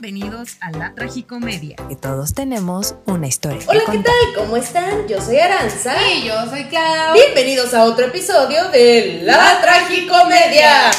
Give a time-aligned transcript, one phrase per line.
[0.00, 1.76] Bienvenidos a La Tragicomedia.
[1.90, 3.60] Que todos tenemos una historia.
[3.68, 4.34] Hola, ¿qué tal?
[4.34, 5.06] ¿Cómo están?
[5.06, 5.94] Yo soy Aranza.
[6.10, 7.12] Y yo soy Clau.
[7.12, 10.90] Bienvenidos a otro episodio de La, Tragicomedia.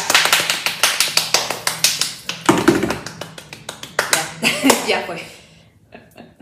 [4.11, 5.23] Ya, ya fue.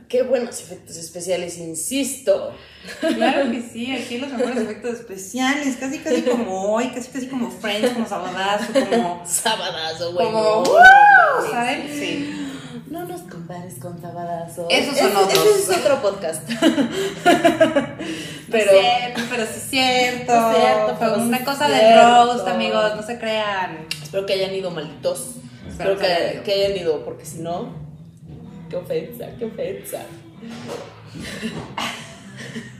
[0.10, 2.54] Qué buenos efectos especiales, insisto.
[3.00, 7.52] Claro que sí, aquí los mejores efectos especiales, casi casi como hoy, casi casi como
[7.52, 9.24] Friends, como Sabadazo, como...
[9.26, 10.26] Sabadazo, güey.
[10.26, 10.64] Como...
[10.64, 10.78] ¡uh!
[11.44, 11.88] no, ¿Saben?
[11.88, 12.49] Sí.
[12.90, 14.68] No nos compares con Sabadazo.
[14.70, 15.46] Esos son Es- otros.
[15.46, 16.42] Ese es otro podcast.
[17.24, 17.88] Pero...
[18.52, 18.72] Pero.
[18.72, 20.34] cierto, pero sí es cierto.
[20.36, 22.26] No es cierto, Fue pero una sí cosa cierto.
[22.26, 23.86] roast, amigos, no se crean.
[24.02, 25.36] Espero que hayan ido malditos.
[25.68, 26.44] Espero Espero que hayan que, ido.
[26.44, 27.76] que hayan ido, porque si no.
[28.70, 30.00] Qué ofensa, qué ofensa.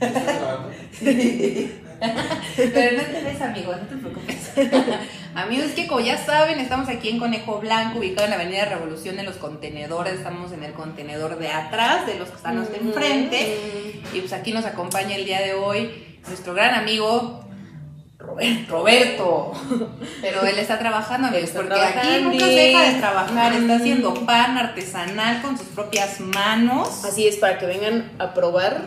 [2.56, 4.50] Pero no te ves, amigo, no te preocupes.
[5.34, 8.64] Amigos, es que como ya saben, estamos aquí en Conejo Blanco, ubicado en la Avenida
[8.64, 10.14] Revolución, en los contenedores.
[10.14, 14.00] Estamos en el contenedor de atrás, de los que están hasta enfrente.
[14.12, 17.44] Y pues aquí nos acompaña el día de hoy nuestro gran amigo
[18.18, 18.72] Roberto.
[18.72, 19.52] Roberto.
[20.20, 23.52] Pero él está trabajando, amigos, porque aquí nunca se deja de trabajar.
[23.52, 27.04] Está haciendo pan artesanal con sus propias manos.
[27.04, 28.82] Así es, para que vengan a probar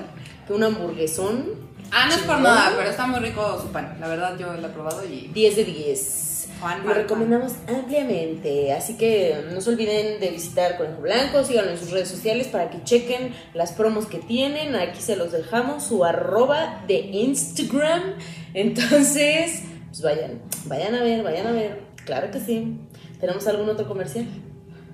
[0.45, 1.63] que un hamburguesón
[1.95, 3.95] Ah, no es por nada, pero está muy rico su pan.
[3.99, 6.22] La verdad, yo lo he probado y 10 de 10.
[6.63, 8.71] Juan, Lo recomendamos ampliamente.
[8.71, 12.69] Así que no se olviden de visitar Conejo Blanco, síganlo en sus redes sociales para
[12.69, 14.73] que chequen las promos que tienen.
[14.77, 18.15] Aquí se los dejamos, su arroba de Instagram.
[18.53, 21.81] Entonces, pues vayan, vayan a ver, vayan a ver.
[22.05, 22.77] Claro que sí.
[23.19, 24.25] ¿Tenemos algún otro comercial?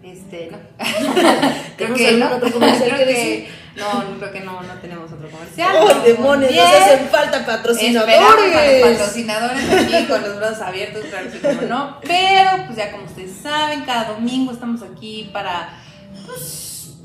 [0.01, 0.57] Este, no.
[1.77, 2.35] ¿Tenemos algún no.
[2.35, 3.47] otro comercial que que decir?
[3.75, 5.75] No, no, creo que no, no tenemos otro comercial.
[5.79, 6.51] ¡Oh, demonios!
[6.51, 6.65] bien.
[6.65, 8.81] Nos hacen falta Esperamos a los patrocinadores.
[8.81, 11.99] patrocinadores aquí con los brazos abiertos, claro que como no.
[12.01, 15.77] Pero, pues ya como ustedes saben, cada domingo estamos aquí para,
[16.25, 16.95] pues,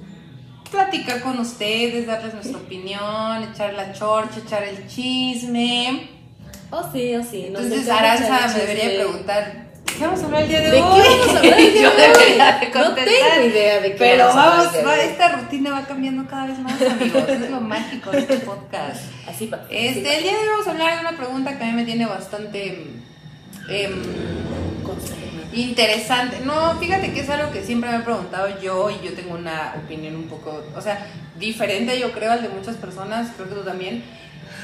[0.70, 6.10] platicar con ustedes, darles nuestra opinión, echar la chorcha, echar el chisme.
[6.70, 7.48] Oh, sí, oh, sí.
[7.50, 9.63] nos Entonces, Aranza me debería preguntar,
[9.98, 11.02] ¿qué vamos a hablar el día de, ¿De qué hoy?
[11.02, 12.12] vamos a hablar el día Yo de hoy?
[12.12, 16.26] debería de No tengo idea de qué Pero vamos a va- esta rutina va cambiando
[16.28, 17.24] cada vez más, amigos.
[17.28, 19.02] es lo mágico de este podcast.
[19.28, 19.58] Así va.
[19.58, 20.14] así Este, va.
[20.14, 22.06] el día de hoy vamos a hablar de una pregunta que a mí me tiene
[22.06, 22.86] bastante
[23.68, 24.02] em,
[25.52, 26.40] interesante.
[26.44, 29.74] No, fíjate que es algo que siempre me he preguntado yo y yo tengo una
[29.84, 31.06] opinión un poco, o sea,
[31.38, 34.02] diferente yo creo al de muchas personas, creo que tú también.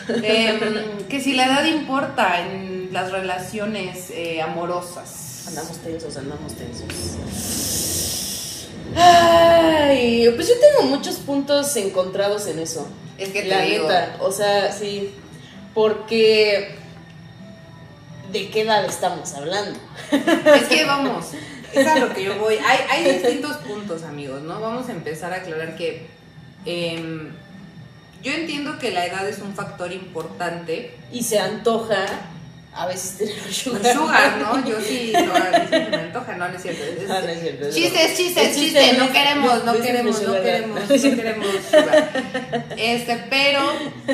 [0.08, 5.44] Em, que si la edad importa en las relaciones eh, amorosas.
[5.48, 6.86] Andamos tensos, andamos tensos.
[8.94, 12.88] Ay, pues yo tengo muchos puntos encontrados en eso.
[13.18, 15.14] Es que te La digo, neta, o sea, sí.
[15.74, 16.76] Porque.
[18.32, 19.78] ¿De qué edad estamos hablando?
[20.10, 21.26] Es que vamos,
[21.72, 22.56] es a lo que yo voy.
[22.64, 24.60] Hay, hay distintos puntos, amigos, ¿no?
[24.60, 26.06] Vamos a empezar a aclarar que
[26.64, 27.32] em,
[28.22, 30.96] yo entiendo que la edad es un factor importante.
[31.12, 32.04] Y se antoja
[32.72, 33.92] a veces tener un Un sugar.
[33.94, 34.64] sugar, ¿no?
[34.68, 36.82] Yo sí, no, a se me antoja, no, no es cierto.
[36.84, 40.80] Es- Ah, no es cierto, es Chistes, chistes, chistes, no queremos, no queremos, no queremos,
[40.80, 40.86] no
[41.16, 42.10] queremos sugar.
[42.76, 43.60] Este, pero,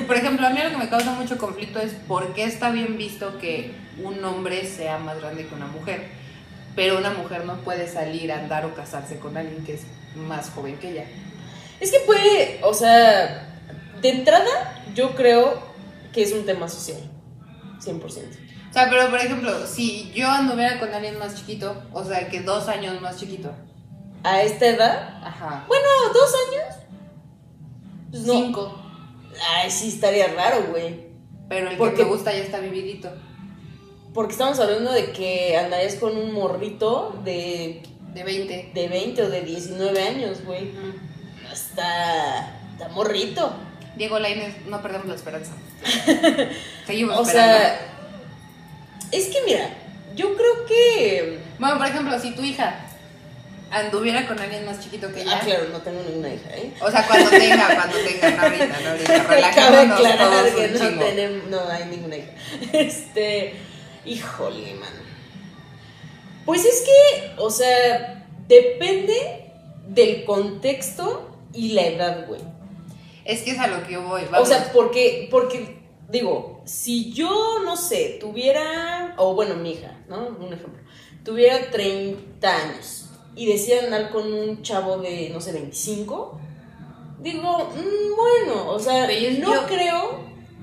[0.06, 2.96] por ejemplo, a mí lo que me causa mucho conflicto es por qué está bien
[2.96, 6.04] visto que un hombre sea más grande que una mujer,
[6.74, 9.82] pero una mujer no puede salir a andar o casarse con alguien que es
[10.16, 11.04] más joven que ella.
[11.78, 13.55] Es que puede, o sea,
[14.06, 15.60] de entrada, yo creo
[16.12, 16.98] que es un tema social.
[17.80, 18.00] 100%.
[18.70, 22.40] O sea, pero por ejemplo, si yo anduviera con alguien más chiquito, o sea, que
[22.40, 23.52] dos años más chiquito,
[24.22, 26.76] A esta edad, ajá, bueno, dos años.
[28.10, 28.32] Pues no.
[28.34, 28.82] cinco,
[29.54, 31.06] Ay, sí, estaría raro, güey.
[31.48, 33.10] pero el Porque- que me gusta ya está vividito.
[34.14, 37.82] Porque estamos hablando de que andarías con un morrito de,
[38.14, 38.70] De 20.
[38.74, 40.72] de 20 o de 19 años, güey.
[41.52, 43.52] Está, está morrito.
[43.96, 45.52] Diego Lainez, no perdemos la esperanza.
[46.86, 47.58] Seguimos O esperando.
[47.58, 47.80] sea,
[49.12, 49.70] es que mira,
[50.14, 51.38] yo creo que...
[51.58, 52.86] bueno, por ejemplo, si tu hija
[53.70, 55.38] anduviera con alguien más chiquito que ella.
[55.40, 56.72] Ah, claro, no tengo ninguna hija, ¿eh?
[56.80, 59.48] O sea, cuando tenga, cuando tenga, no ahorita, no ahorita.
[59.48, 62.30] Aclarar todos que un no tenemos, no hay ninguna hija.
[62.72, 63.54] Este,
[64.04, 64.90] híjole, man.
[66.44, 69.50] Pues es que, o sea, depende
[69.88, 72.40] del contexto y la edad, güey.
[73.26, 74.22] Es que es a lo que yo voy.
[74.24, 74.48] O Vamos.
[74.48, 80.28] sea, porque, porque, digo, si yo, no sé, tuviera, o bueno, mi hija, ¿no?
[80.28, 80.80] Un ejemplo,
[81.24, 86.38] tuviera 30 años y decida andar con un chavo de, no sé, 25,
[87.20, 90.20] digo, mm, bueno, o sea, yo- no yo- creo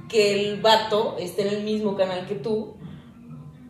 [0.09, 2.75] que el vato esté en el mismo canal que tú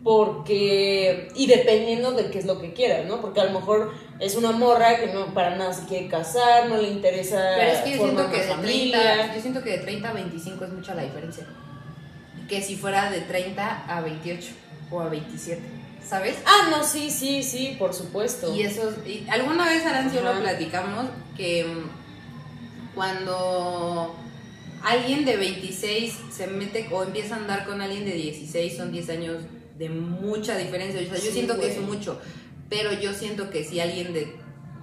[0.04, 3.22] porque y dependiendo de qué es lo que quieras, ¿no?
[3.22, 6.78] Porque a lo mejor es una morra que no para nada se quiere casar, no
[6.78, 10.10] le interesa Pero es que yo siento que, de 30, yo siento que de 30
[10.10, 11.46] a 25 es mucha la diferencia.
[12.50, 14.52] Que si fuera de 30 a 28
[14.92, 15.62] o a 27,
[16.06, 16.36] ¿sabes?
[16.46, 18.54] Ah, no, sí, sí, sí, por supuesto.
[18.54, 21.06] Y eso, y alguna vez Arancio lo platicamos
[21.38, 24.14] que mm, cuando
[24.84, 29.10] alguien de 26 se mete o empieza a andar con alguien de 16 son 10
[29.10, 29.38] años
[29.78, 31.00] de mucha diferencia.
[31.02, 31.86] O sea, yo Sí, siento que es güey.
[31.88, 32.20] mucho,
[32.70, 34.34] pero yo siento que si alguien de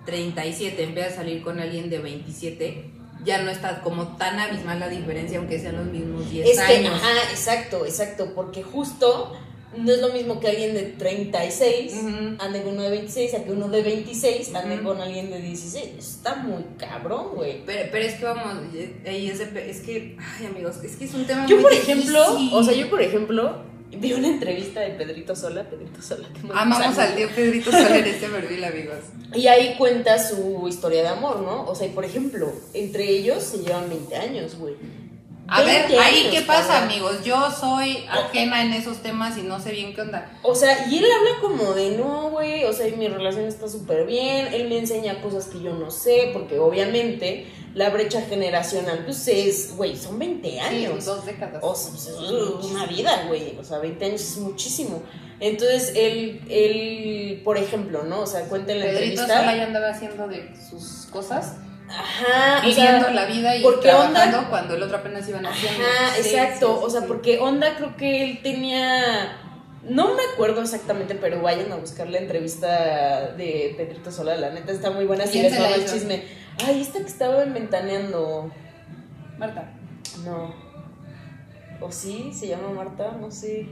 [0.07, 2.91] 37 empieza a salir con alguien de 27
[3.25, 6.77] ya no está como tan abismal la diferencia aunque sean los mismos 10 Es que,
[6.79, 6.95] años.
[6.95, 9.37] ajá, exacto, exacto, porque justo
[9.77, 12.09] no es lo mismo que alguien de 36 Ujú.
[12.39, 14.85] ande con uno de 26 a que uno de 26 ande Ujú.
[14.85, 15.95] con alguien de 16.
[15.99, 17.63] Está muy cabrón, güey.
[17.67, 21.25] Pero, pero es que vamos, eh, es, es que, ay amigos, es que es un
[21.27, 22.51] tema Yo, muy por ejemplo, difícil.
[22.59, 23.63] o sea, yo, por ejemplo,
[23.99, 28.07] vi una entrevista de Pedrito Sola, Pedrito Sola, que me Amamos al tío Pedrito Soler
[28.07, 28.99] este perfil, amigos.
[29.35, 31.65] Y ahí cuenta su historia de amor, ¿no?
[31.67, 34.75] O sea, y por ejemplo, entre ellos se llevan 20 años, güey.
[35.50, 37.25] A ver, 20 ahí años, qué pasa, amigos.
[37.25, 40.31] Yo soy ajena en esos temas y no sé bien qué onda.
[40.43, 44.06] O sea, y él habla como de no, güey, o sea, mi relación está súper
[44.06, 49.26] bien, él me enseña cosas que yo no sé, porque obviamente la brecha generacional, pues
[49.29, 51.05] es, güey, son 20 Sí, años.
[51.05, 51.61] dos décadas.
[51.62, 55.02] O sea, pues, es una vida, güey, o sea, 20 años es muchísimo.
[55.41, 58.20] Entonces, él, él, por ejemplo, ¿no?
[58.20, 59.64] O sea, cuenta en la Pedrito entrevista.
[59.64, 61.55] Andaba haciendo de sus cosas,
[61.91, 65.45] Ajá, o viviendo sea, la vida y porque trabajando onda- cuando el otro apenas iban
[65.47, 65.83] haciendo.
[65.85, 66.77] Ajá, Sí, exacto.
[66.79, 69.37] sí, o sea, porque Onda creo que él tenía.
[69.83, 74.37] No me acuerdo exactamente, pero vayan a buscar la entrevista de Pedrito Sola.
[74.37, 75.25] La neta está muy buena.
[75.27, 76.23] Si ¿Quién les va el chisme.
[76.67, 78.53] Ay, esta que estaba ventaneando.
[79.39, 79.73] Marta.
[80.25, 80.55] No.
[81.81, 82.31] ¿O sí?
[82.35, 83.17] ¿Se llama Marta?
[83.19, 83.67] No sé.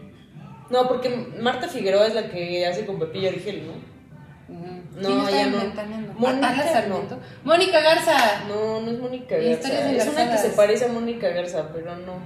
[0.71, 1.11] No, porque
[1.41, 4.55] Marta Figueroa es la que hace con Pepillo Origel, ¿no?
[4.55, 4.78] Ujú.
[5.01, 6.15] No, ¿Quién está ya no.
[6.15, 6.73] Mónica.
[6.73, 7.19] Sarmiento.
[7.45, 8.45] Mónica Garza.
[8.49, 9.91] No, no es Mónica Garza.
[9.91, 12.21] Es una que se parece a Mónica Garza, pero no.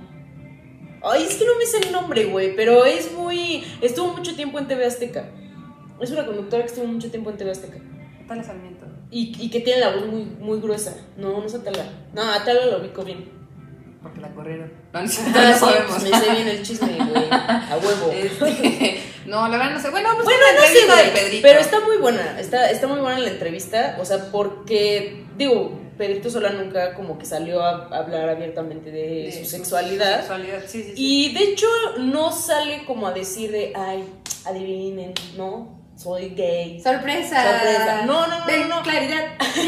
[1.05, 3.65] Ay, es que no me sé el nombre, güey, pero es muy...
[3.81, 5.25] Estuvo mucho tiempo en TV Azteca.
[6.01, 7.79] Es una conductora que estuvo mucho tiempo en TV Azteca.
[8.25, 8.87] Atala Sarmiento.
[9.11, 10.97] Y, y que tiene la voz muy, muy gruesa.
[11.17, 11.85] No, no es Atala.
[12.15, 13.29] No, Atala lo ubico bien.
[14.01, 14.73] Porque la corrieron.
[14.93, 15.87] No, no, no sabemos.
[15.89, 17.29] pues me sé bien el chisme, güey.
[17.31, 18.12] A huevo.
[18.12, 19.91] Este, no, la verdad no sé.
[19.91, 21.43] Bueno, pues Bueno, no sé, de Pedrito.
[21.43, 26.29] pero está muy buena, está, está muy buena la entrevista, o sea, porque, digo, Pedrito
[26.29, 30.95] Sola nunca como que salió a hablar abiertamente de, su sexualidad, sexualidad, sí, sí, sí.
[30.97, 31.67] y de hecho
[31.99, 34.05] no sale como a decir de, ay,
[34.45, 36.81] adivinen, no, soy gay.
[36.81, 37.43] Sorpresa.
[37.43, 38.03] Sorpresa.
[38.06, 38.83] No, no, no, Ven, no.
[38.83, 39.25] Claridad.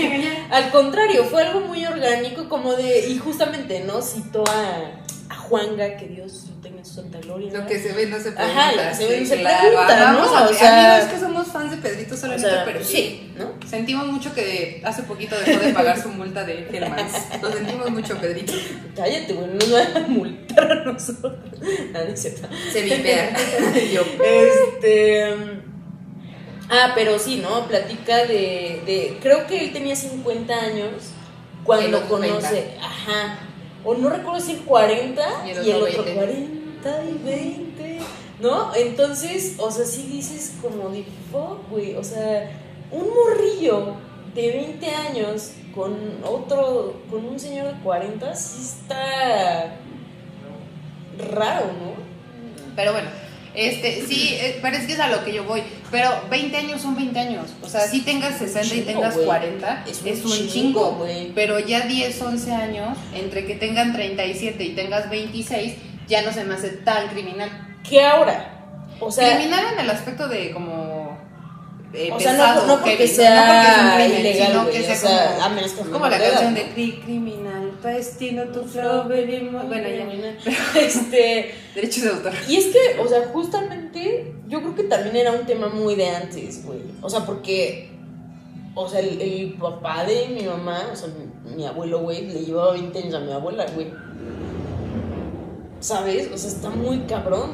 [0.50, 4.02] Al contrario, fue algo muy orgánico, como de, y justamente, ¿no?
[4.02, 5.03] Citó a
[5.48, 7.52] Juanga, que Dios lo tenga en su santa gloria.
[7.52, 8.36] Lo que se ve no se Ajá,
[8.70, 8.72] pregunta.
[8.76, 9.68] lo que se ve no se claro.
[9.68, 10.18] pregunta, ¿no?
[10.36, 13.52] a- O sea- amigos que somos fans de Pedrito O solamente, sea, pero sí, ¿no?
[13.68, 17.12] Sentimos mucho que hace poquito dejó de pagar su multa de Hellmans.
[17.42, 18.52] Lo sentimos mucho, Pedrito.
[18.96, 21.34] Cállate, güey, no nos van a multar a nosotros.
[21.94, 22.48] Ah, no cierto.
[22.72, 23.34] Se vipea.
[23.92, 24.02] Yo.
[24.24, 25.34] Este.
[26.70, 27.66] Ah, pero sí, ¿no?
[27.68, 29.18] Platica de, de.
[29.22, 30.90] Creo que él tenía 50 años
[31.62, 32.70] cuando conoce.
[32.80, 33.38] Ajá.
[33.84, 36.14] O no recuerdo si 40 Y y el el, otro otro 20.
[36.14, 37.98] 40 y 20.
[38.40, 38.74] ¿No?
[38.74, 41.94] Entonces, o sea, sí dices como de fuck, güey.
[41.96, 42.50] O sea,
[42.90, 43.94] un morrillo
[44.34, 46.94] de 20 años con otro.
[47.10, 49.76] con un señor de 40, sí está.
[51.32, 52.14] raro, ¿no?
[52.76, 53.08] Pero bueno,
[53.54, 55.62] este, sí, eh, pero es que es a lo que yo voy.
[55.90, 57.50] Pero 20 años son 20 años.
[57.62, 59.26] O sea, si tengas 60 y Chingo, tengas güey.
[59.26, 61.32] 40, Es es un un, chingo, güey.
[61.34, 65.74] Pero ya 10, 11 años, entre que tengan 37 y tengas 26,
[66.08, 67.50] ya no se me hace tan criminal.
[67.88, 68.50] ¿Qué ahora?
[69.00, 71.18] O sea, criminal en el aspecto de como.
[71.92, 74.46] eh, O sea, no- pesado, no porque heavy, sea no porque es un crimen, ilegal,
[74.48, 77.43] sino güey, que o sea sea, como, que sea como la canción de cri- criminal,
[77.90, 80.50] destino, tu flow, baby, bueno, ya,
[80.80, 82.32] este, derechos de autor.
[82.48, 86.08] y es que, o sea, justamente yo creo que también era un tema muy de
[86.08, 86.80] antes, güey.
[87.00, 87.94] O sea, porque
[88.74, 92.44] o sea, el, el papá de mi mamá, o sea, mi, mi abuelo, güey, le
[92.44, 93.92] llevaba 20 años a mi abuela, güey.
[95.78, 96.30] ¿Sabes?
[96.32, 97.52] O sea, está muy cabrón.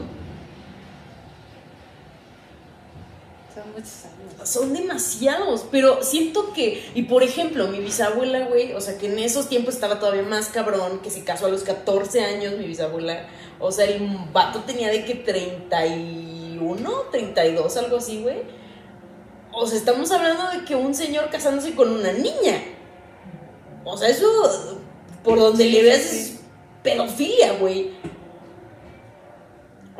[3.63, 4.49] Son muchos años.
[4.49, 9.19] Son demasiados, pero siento que, y por ejemplo, mi bisabuela, güey, o sea, que en
[9.19, 13.27] esos tiempos estaba todavía más cabrón, que se casó a los 14 años, mi bisabuela,
[13.59, 14.01] o sea, el
[14.33, 18.43] vato tenía de que 31, 32, algo así, güey.
[19.53, 22.63] O sea, estamos hablando de que un señor casándose con una niña.
[23.85, 24.27] O sea, eso,
[25.25, 26.17] por donde Sí, le veas, sí.
[26.19, 26.41] es
[26.83, 27.91] pedofilia, güey.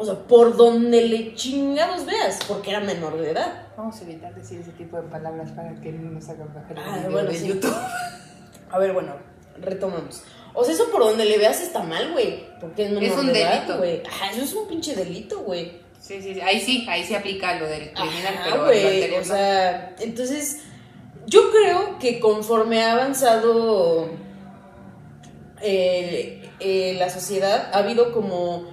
[0.01, 3.67] O sea, por donde le chingados veas, porque era menor de edad.
[3.77, 6.79] Vamos a evitar decir ese tipo de palabras para que no nos hagan bajar el
[6.79, 7.47] Ah, video bueno, de sí.
[7.49, 7.77] YouTube.
[8.71, 9.15] A ver, bueno,
[9.61, 10.23] retomamos.
[10.55, 12.45] O sea, eso por donde le veas está mal, güey.
[12.61, 13.77] Porque es menor Es un de edad, delito.
[13.79, 14.03] güey.
[14.07, 15.73] Ajá, eso es un pinche delito, güey.
[16.01, 16.41] Sí, sí, sí.
[16.41, 18.85] Ahí sí, ahí sí aplica lo del criminal, Ajá, pero lo güey.
[18.87, 19.25] anterior O no.
[19.35, 20.61] sea, entonces,
[21.27, 24.09] yo creo que conforme ha avanzado
[25.63, 28.65] eh, eh, la sociedad, ha habido como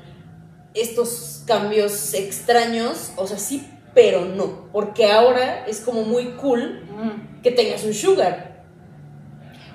[0.81, 3.12] estos cambios extraños.
[3.15, 4.69] O sea, sí, pero no.
[4.72, 7.41] Porque ahora es como muy cool Mm.
[7.41, 8.57] que tengas un sugar.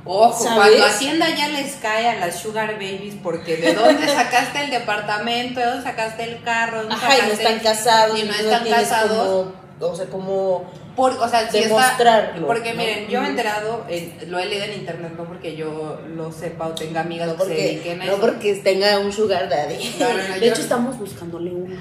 [0.04, 0.56] Ojo, ¿Sabes?
[0.56, 5.60] cuando Hacienda ya les cae a las Sugar Babies, porque ¿de dónde sacaste el departamento?
[5.60, 6.78] ¿De dónde sacaste el carro?
[6.78, 8.18] ¿De dónde Ajá, y no sacaste- están casados.
[8.18, 9.52] y no están tienes casados.
[9.78, 10.64] Como, o sea, como
[10.96, 12.46] Por- o sea, está- demostrarlo.
[12.46, 12.78] porque ¿no?
[12.80, 16.30] miren, yo me he enterado, en- lo he leído en internet, no porque yo lo
[16.32, 18.20] sepa o tenga amigas No que se porque, dediquen a no eso.
[18.20, 19.94] porque tenga un sugar daddy.
[19.98, 21.76] No, no, no, de hecho, estamos buscándole uno.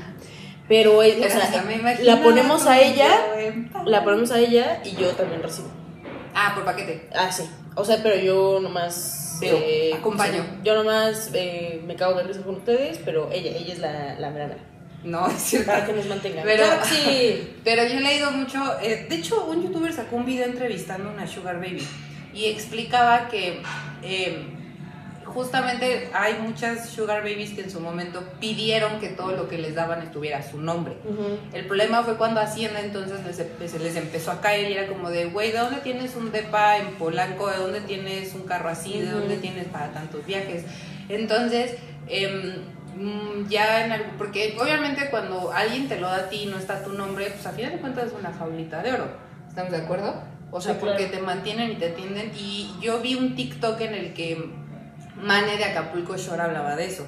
[0.67, 3.09] Pero, eh, o Pero, sea, o sea, me imagino la ponemos a ella,
[3.85, 5.67] la ponemos a ella y yo también recibo.
[6.33, 7.09] Ah, por paquete.
[7.13, 7.49] Ah, sí.
[7.75, 9.37] O sea, pero yo nomás.
[9.41, 9.57] Pero,
[9.97, 10.45] acompaño.
[10.63, 14.29] yo nomás eh, me cago de risa con ustedes, pero ella, ella es la, la
[14.29, 14.59] mera mera.
[15.03, 15.71] No, es cierto.
[15.71, 16.43] Para que nos mantengan.
[16.43, 17.53] Pero- sí.
[17.63, 21.13] Pero yo he leído mucho, eh, de hecho un youtuber sacó un video entrevistando a
[21.13, 21.85] una Sugar Baby
[22.33, 23.61] y explicaba que
[24.03, 24.45] eh,
[25.25, 29.75] justamente hay muchas Sugar Babies que en su momento pidieron que todo lo que les
[29.75, 30.95] daban estuviera a su nombre.
[31.53, 35.09] El problema fue cuando Hacienda entonces les, se les empezó a caer y era como
[35.09, 37.49] de, güey, ¿de dónde tienes un depa en Polanco?
[37.49, 38.99] ¿De dónde tienes un carro así?
[38.99, 40.63] ¿De dónde tienes para tantos viajes?
[41.07, 41.75] Entonces,
[42.07, 42.80] em, mm,
[43.49, 46.83] ya en algo, porque obviamente cuando alguien te lo da a ti y no está
[46.83, 49.07] tu nombre, pues a final de cuentas es una jaulita de oro.
[49.47, 50.23] ¿Estamos de acuerdo?
[50.51, 51.11] O sea, Sí, porque claro.
[51.11, 52.31] te mantienen y te atienden.
[52.37, 54.49] Y yo vi un TikTok en el que
[55.15, 57.05] Mane de Acapulco Shore hablaba de eso.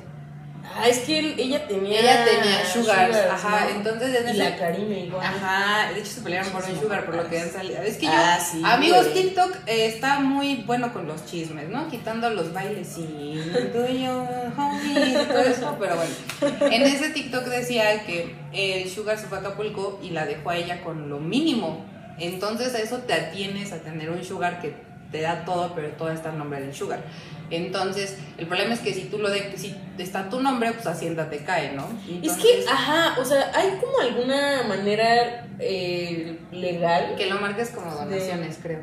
[0.65, 1.99] Ah, es que él- ella tenía.
[1.99, 3.69] Ella tenía sugars, ajá, ¿no?
[3.75, 5.25] entonces en Y la Karina igual.
[5.25, 7.81] Ajá, de hecho se pelearon por un sugar por lo que han salido.
[7.81, 9.23] Es que yo, Ah, sí, amigos, güey.
[9.23, 11.89] TikTok eh, está muy bueno con los chismes, ¿no?
[11.89, 13.39] Quitando los bailes y
[13.73, 14.25] tuyo,
[14.57, 16.65] homie, y todo eso, pero bueno.
[16.73, 20.57] En ese TikTok decía que el sugar se fue a Acapulco y la dejó a
[20.57, 21.85] ella con lo mínimo.
[22.17, 24.73] Entonces a eso te atienes a tener un sugar que
[25.11, 27.01] te da todo, pero todo está en nombre del sugar.
[27.55, 31.29] Entonces, el problema es que si tú lo de, si está tu nombre, pues Hacienda
[31.29, 31.87] te cae, ¿no?
[32.23, 37.15] Es que, ajá, o sea, hay como alguna manera eh, legal.
[37.15, 38.81] que lo marques como donaciones, creo.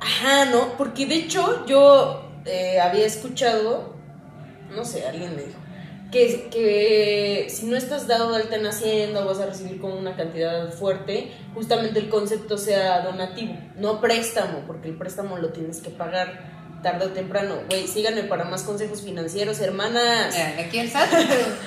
[0.00, 0.76] Ajá, ¿no?
[0.76, 3.94] Porque de hecho yo eh, había escuchado,
[4.74, 5.58] no sé, alguien me dijo,
[6.12, 9.96] que, que si no estás dado de alta en Hacienda o vas a recibir como
[9.96, 15.80] una cantidad fuerte, justamente el concepto sea donativo, no préstamo, porque el préstamo lo tienes
[15.80, 17.56] que pagar tarde o temprano.
[17.68, 20.32] Güey, síganme para más consejos financieros, hermanas.
[20.32, 21.10] Mira, aquí el SAT.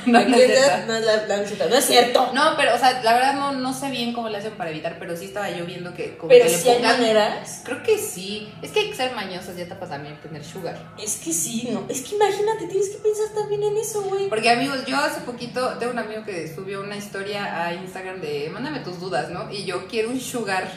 [0.06, 0.88] no, Aquí no cierto.
[0.88, 2.32] no es la- la no es cierto.
[2.34, 4.98] No, pero, o sea, la verdad no, no sé bien cómo le hacen para evitar,
[4.98, 7.62] pero sí estaba yo viendo que como Pero que le si hay maneras.
[7.66, 8.48] Creo que sí.
[8.62, 10.78] Es que hay que ser mañosos y etapas también tener sugar.
[11.04, 11.86] Es que sí, no.
[11.90, 14.30] Es que imagínate, tienes que pensar también en eso, güey.
[14.30, 18.50] Porque amigos, yo hace poquito tengo un amigo que subió una historia a Instagram de
[18.54, 19.52] mándame tus dudas, ¿no?
[19.52, 20.70] Y yo quiero un sugar,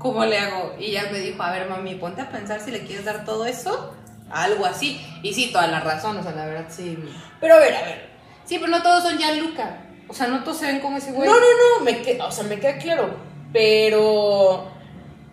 [0.00, 0.74] ¿cómo le hago?
[0.80, 3.46] Y ella me dijo, a ver mami, ponte a pensar si le quieres dar todo
[3.46, 3.94] eso,
[4.30, 5.00] algo así.
[5.22, 6.98] Y sí, toda la razón, o sea, la verdad sí.
[7.40, 8.10] Pero a ver, a ver.
[8.44, 9.82] Sí, pero no todos son ya Luca.
[10.08, 11.28] O sea, no todos se ven como ese güey.
[11.28, 11.40] No, no,
[11.78, 13.14] no, me que- o sea, me queda claro.
[13.52, 14.68] Pero,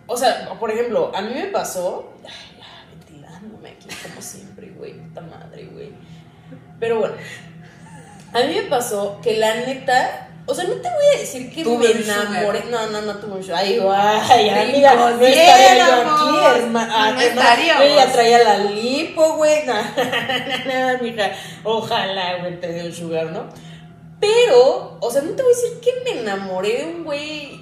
[0.06, 2.12] o sea, por ejemplo, a mí me pasó.
[2.24, 5.92] Ay, ya, ventilándome aquí, como siempre, güey, puta madre, güey.
[6.78, 7.14] Pero bueno,
[8.32, 10.27] a mí me pasó que la neta.
[10.50, 12.64] O sea, no te voy a decir que me enamoré.
[12.70, 13.58] No, no, no tuve un sugar.
[13.62, 17.12] Ay, guay, amiga, no estaría yo aquí, hermana.
[17.12, 17.84] No estaríamos.
[17.84, 19.58] Yo ya traía la lipo, güey.
[19.66, 21.32] No, no, no, mija.
[21.64, 23.44] Ojalá, güey, te dé un sugar, ¿no?
[24.20, 27.60] Pero, o sea, no te voy a decir que me enamoré de un güey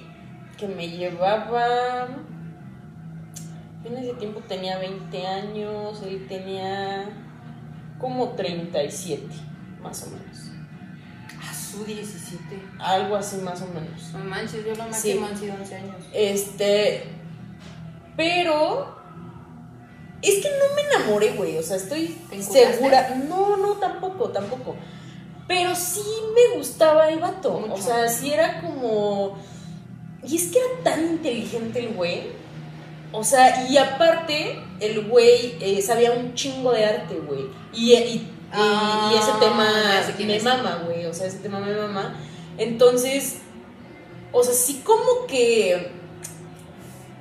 [0.57, 2.07] que me llevaba.
[3.83, 7.09] Yo en ese tiempo tenía 20 años, él tenía
[7.99, 9.27] como 37,
[9.81, 10.46] más o menos.
[11.77, 12.61] A su 17.
[12.79, 14.11] Algo así, más o menos.
[14.13, 15.31] No manches, yo lo máximo Sí.
[15.31, 15.95] han sido 11 años.
[16.13, 17.03] Este.
[18.15, 18.95] Pero.
[20.21, 21.57] Es que no me enamoré, güey.
[21.57, 23.15] O sea, estoy segura.
[23.29, 24.75] No, no, tampoco, tampoco.
[25.47, 26.01] Pero sí
[26.33, 27.59] me gustaba el vato.
[27.59, 27.73] Mucho.
[27.73, 29.37] O sea, sí era como.
[30.27, 32.23] Y es que era tan inteligente el güey.
[33.11, 37.45] O sea, y aparte, el güey eh, sabía un chingo de arte, güey.
[37.73, 40.43] Y- Ah, y ese tema sé quién me es.
[40.43, 41.05] mama, güey.
[41.05, 42.15] O sea, ese tema me mama.
[42.57, 43.39] Entonces,
[44.31, 45.91] o sea, sí como que.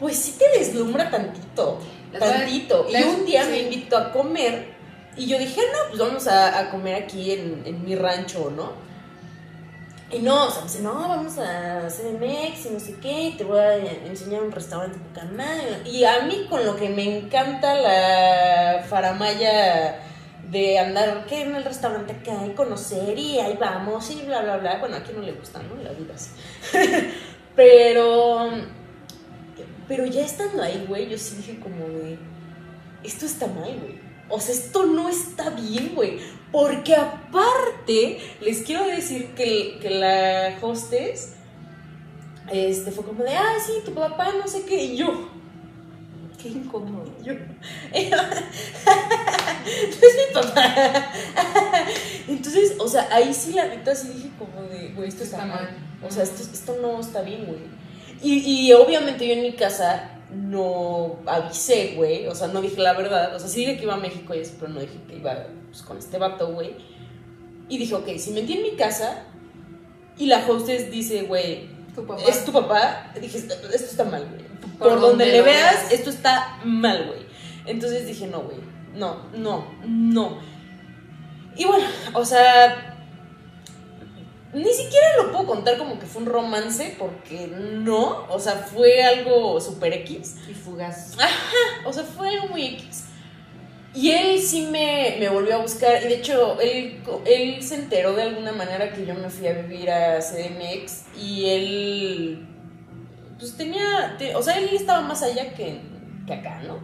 [0.00, 1.78] Pues sí te deslumbra tantito.
[2.18, 2.86] Tantito.
[2.88, 3.50] Y un día sí.
[3.50, 4.74] me invitó a comer.
[5.16, 8.86] Y yo dije, no, pues vamos a, a comer aquí en, en mi rancho, ¿no?
[10.10, 13.42] Y no, o sea, me dice, no, vamos a CDMX y no sé qué, te
[13.42, 15.80] voy a enseñar un restaurante poca madre.
[15.84, 19.98] Y a mí con lo que me encanta la faramaya
[20.50, 21.42] de andar, ¿qué?
[21.42, 24.78] En el restaurante que hay, conocer y ahí vamos y bla, bla, bla.
[24.78, 25.82] Bueno, aquí no le gusta, ¿no?
[25.82, 26.30] La vida así.
[27.56, 28.50] pero,
[29.88, 32.18] pero ya estando ahí, güey, yo sí dije como de,
[33.02, 34.06] esto está mal, güey.
[34.28, 36.18] O sea, esto no está bien, güey.
[36.50, 41.34] Porque aparte, les quiero decir que, que la hostess
[42.50, 44.84] este, fue como de, ah, sí, tu papá, no sé qué.
[44.84, 45.28] Y yo,
[46.40, 47.15] qué incómodo.
[47.26, 47.32] Yo,
[47.92, 48.10] es
[50.00, 51.10] mi papá.
[52.28, 55.76] Entonces, o sea, ahí sí la neta sí dije como de, güey, esto está, mal.
[56.06, 57.58] O sea, esto, esto no está bien, güey.
[58.22, 62.28] Y, y obviamente yo en mi casa no avisé, güey.
[62.28, 63.34] O sea, no dije la verdad.
[63.34, 65.48] O sea, sí dije que iba a México y eso, pero no dije que iba
[65.68, 66.76] pues, con este vato, güey.
[67.68, 69.24] Y dije, ok, si metí en mi casa
[70.16, 71.68] y la hostess dice, güey,
[72.28, 74.44] es tu papá, dije, esto está mal, güey.
[74.78, 77.26] Por, donde, le veas, esto está mal, güey.
[77.66, 78.58] Entonces dije, no, güey.
[78.94, 80.38] No, no, no.
[81.56, 82.96] Y bueno, o sea,
[84.52, 89.02] ni siquiera lo puedo contar como que fue un romance, porque no, o sea, fue
[89.02, 90.36] algo super X.
[90.48, 91.16] Y fugaz.
[91.18, 91.28] Ajá,
[91.84, 93.04] o sea, fue algo muy X.
[93.94, 98.14] Y él sí me, me volvió a buscar, y de hecho, él, él se enteró
[98.14, 102.46] de alguna manera que yo me fui a vivir a CDMX, y él,
[103.38, 105.80] pues tenía, o sea, él estaba más allá que,
[106.26, 106.78] que acá, ¿no?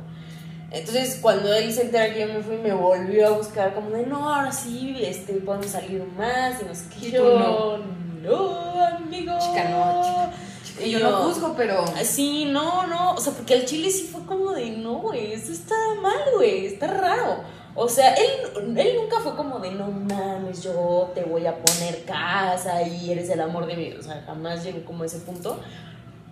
[0.71, 4.07] Entonces, cuando él se entera que yo me fui, me volvió a buscar como de,
[4.07, 7.11] no, ahora sí, este, podemos salir más y no sé qué.
[7.11, 7.79] yo,
[8.23, 9.35] no, amigo.
[9.39, 10.33] Chica, no,
[10.63, 10.87] chica.
[10.87, 11.85] yo, no juzgo, pero...
[12.03, 15.53] Sí, no, no, o sea, porque al chile sí fue como de, no, güey, eso
[15.53, 17.43] está mal, güey, está raro.
[17.75, 22.05] O sea, él, él nunca fue como de, no mames, yo te voy a poner
[22.05, 23.97] casa y eres el amor de mi vida.
[23.99, 25.59] O sea, jamás llegó como a ese punto.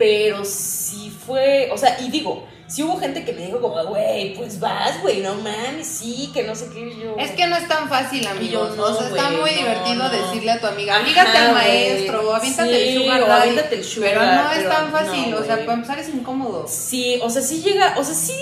[0.00, 4.32] Pero sí fue, o sea, y digo, sí hubo gente que me dijo como, güey,
[4.34, 7.16] pues vas, güey, no mames, sí, que no sé qué yo.
[7.18, 8.78] Es que no es tan fácil, amigos.
[8.78, 13.30] o sea, está muy divertido decirle a tu amiga, amígate al maestro, aviéntate el sugar,
[13.30, 14.10] aviéntate el sugar.
[14.14, 16.64] Pero no es tan fácil, o sea, para empezar es incómodo.
[16.66, 18.38] Sí, o sea, sí llega, o sea, sí,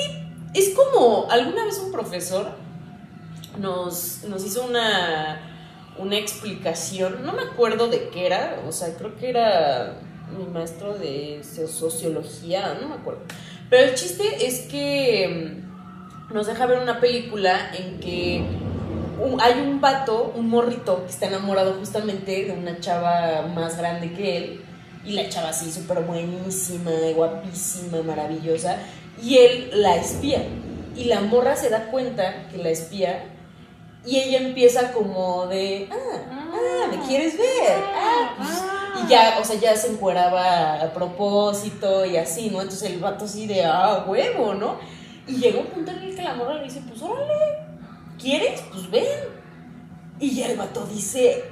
[0.54, 2.52] es como, alguna vez un profesor
[3.58, 5.40] nos, nos hizo una,
[5.98, 10.02] una explicación, no me acuerdo de qué era, o sea, creo que era
[10.36, 13.20] mi maestro de sociología, no me acuerdo.
[13.70, 15.62] Pero el chiste es que
[16.30, 18.44] mm, nos deja ver una película en que
[19.40, 24.36] hay un vato, un morrito, que está enamorado justamente de una chava más grande que
[24.36, 24.60] él.
[25.04, 28.76] Y la chava así, súper buenísima, guapísima, maravillosa.
[29.22, 30.44] Y él la espía.
[30.96, 33.24] Y la morra se da cuenta que la espía.
[34.04, 37.82] Y ella empieza como de, ah, ah, ¿me quieres ver?
[37.94, 38.68] Ah, pues
[39.04, 42.60] y ya, o sea, ya se encueraba a propósito y así, ¿no?
[42.60, 44.78] Entonces el vato así de, ah, huevo, ¿no?
[45.26, 47.34] Y llega un punto en el que la morra le dice, pues órale,
[48.18, 48.62] ¿quieres?
[48.72, 49.04] Pues ven.
[50.18, 51.44] Y ya el vato dice,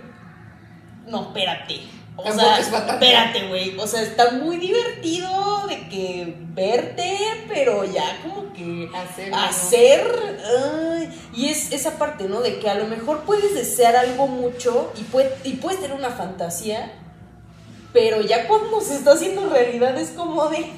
[1.07, 1.83] no, espérate.
[2.17, 3.77] O sea, espérate, güey.
[3.79, 8.89] O sea, está muy divertido de que verte, pero ya como que
[9.39, 10.07] hacer.
[11.35, 12.41] y es esa parte, ¿no?
[12.41, 16.93] De que a lo mejor puedes desear algo mucho y, y puedes tener una fantasía
[17.97, 20.59] pero ya cuando se está haciendo realidad es como de,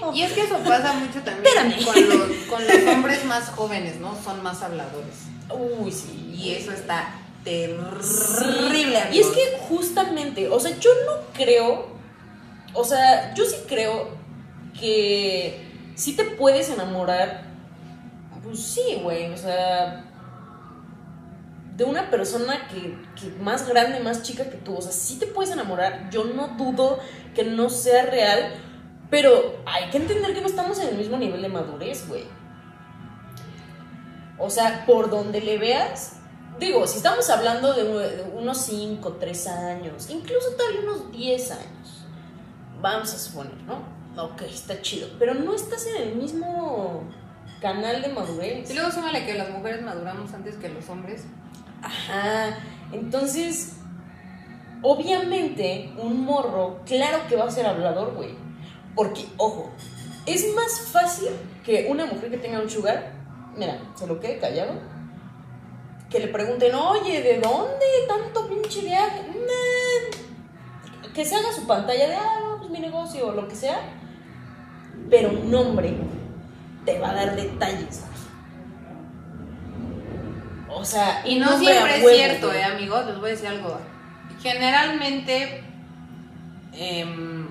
[0.00, 0.14] no.
[0.14, 4.16] Y es que eso pasa mucho también con los, con los hombres más jóvenes, ¿no?
[4.22, 5.16] Son más habladores.
[5.50, 6.36] Uy, sí.
[6.38, 7.14] Y eso está
[7.48, 8.98] terrible.
[9.12, 11.86] Y es que justamente, o sea, yo no creo,
[12.74, 14.08] o sea, yo sí creo
[14.78, 17.44] que si te puedes enamorar,
[18.42, 20.04] pues sí, güey, o sea,
[21.78, 22.96] de una persona que,
[23.40, 24.76] más grande, más chica que tú.
[24.76, 26.10] O sea, sí te puedes enamorar.
[26.10, 26.98] Yo no dudo
[27.36, 28.52] que no sea real.
[29.10, 32.24] Pero hay que entender que no estamos en el mismo nivel de madurez, güey.
[34.38, 36.17] O sea, por donde le veas.
[36.58, 42.06] Digo, si estamos hablando de, unos 5, 3 años, incluso todavía unos 10 años,
[42.80, 43.98] vamos a suponer, ¿no?
[44.20, 45.08] Ok, está chido.
[45.18, 47.04] Pero no estás en el mismo
[47.60, 48.68] canal de madurez.
[48.68, 51.24] Y luego súmale que las mujeres maduramos antes que los hombres.
[51.82, 52.58] Ajá.
[52.90, 53.74] Entonces,
[54.82, 58.34] obviamente, un morro, claro que va a ser hablador, güey.
[58.96, 59.70] Porque, ojo,
[60.26, 61.28] es más fácil
[61.64, 63.12] que una mujer que tenga un sugar,
[63.56, 64.72] mira, se lo quede callado,
[66.10, 69.22] que le pregunten, oye, ¿de dónde tanto pinche viaje?
[71.14, 73.80] Que se haga su pantalla de, ah, pues mi negocio o lo que sea.
[75.10, 75.96] Pero un hombre
[76.84, 78.04] te va a dar detalles.
[80.70, 83.80] O sea, y no siempre es cierto, eh, amigos, les voy a decir algo.
[84.40, 85.64] Generalmente,
[86.72, 87.48] em,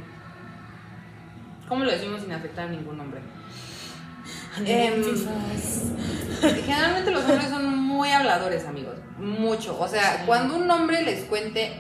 [1.68, 3.20] ¿cómo lo decimos sin afectar a ningún hombre?
[4.66, 5.04] Em,
[6.66, 8.96] generalmente los hombres son muy habladores, amigos.
[9.18, 9.78] Mucho.
[9.80, 11.72] O sea, cuando un hombre les cuente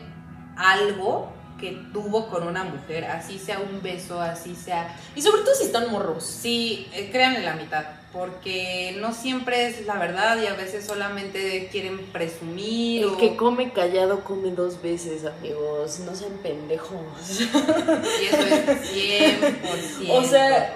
[0.58, 4.95] algo que tuvo con una mujer, así sea un beso, así sea.
[5.15, 6.23] Y sobre todo si están morros.
[6.23, 7.84] Sí, eh, créanle la mitad.
[8.13, 13.03] Porque no siempre es la verdad y a veces solamente quieren presumir.
[13.03, 15.99] El o- que come callado come dos veces, amigos.
[15.99, 16.99] No sean pendejos.
[17.39, 20.73] Y eso es 100% O sea.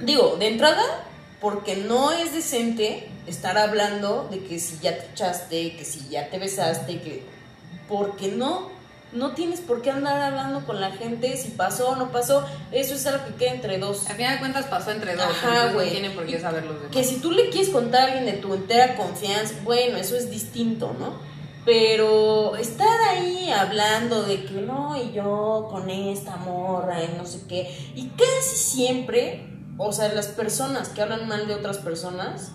[0.00, 0.82] Digo, de entrada,
[1.40, 6.30] porque no es decente estar hablando de que si ya te echaste, que si ya
[6.30, 7.22] te besaste, que.
[7.88, 8.72] Porque no.
[9.12, 12.44] No tienes por qué andar hablando con la gente si pasó o no pasó.
[12.72, 14.10] Eso es algo que queda entre dos.
[14.10, 15.24] Al final de cuentas pasó entre dos.
[15.24, 15.86] Ajá, güey.
[15.86, 16.90] No tienen por qué saber los demás.
[16.90, 20.30] Que si tú le quieres contar a alguien de tu entera confianza, bueno, eso es
[20.30, 21.14] distinto, ¿no?
[21.64, 27.42] Pero estar ahí hablando de que no, y yo con esta morra y no sé
[27.48, 29.46] qué, y casi siempre,
[29.78, 32.50] o sea, las personas que hablan mal de otras personas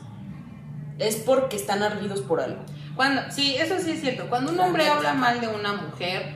[0.99, 2.59] es porque están ardidos por algo.
[2.95, 4.27] Cuando, sí, eso sí es cierto.
[4.29, 6.35] Cuando un hombre habla mal de una mujer,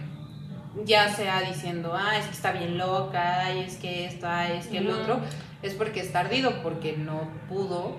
[0.85, 4.67] ya sea diciendo, ah, es que está bien loca, ay, es que esto, ay, es
[4.67, 5.19] que el otro,
[5.61, 7.97] es porque está ardido, porque no pudo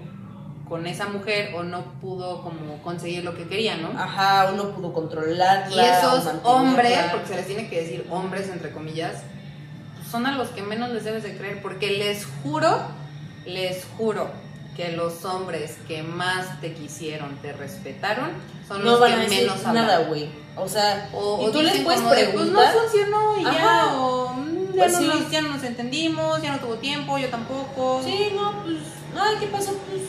[0.66, 3.90] con esa mujer o no pudo como conseguir lo que quería, ¿no?
[3.98, 5.70] Ajá, uno pudo controlarla.
[5.70, 9.22] Y esos o hombres, porque se les tiene que decir hombres entre comillas,
[10.11, 12.79] son a los que menos les debes de creer, porque les juro,
[13.44, 14.31] les juro
[14.76, 18.30] que los hombres que más te quisieron, te respetaron,
[18.66, 19.87] son no los van que a decir menos hablan.
[19.87, 20.28] nada, güey.
[20.56, 22.54] O sea, O, y tú les puedes de, preguntar.
[22.72, 25.06] Pues no funcionó y ya, o "Mm, ya, Pues no sí.
[25.06, 28.00] nos, ya no nos entendimos, ya no tuvo tiempo, yo tampoco.
[28.04, 28.78] Sí, no, pues,
[29.20, 29.72] ay, ¿qué pasó?
[29.88, 30.02] Pues,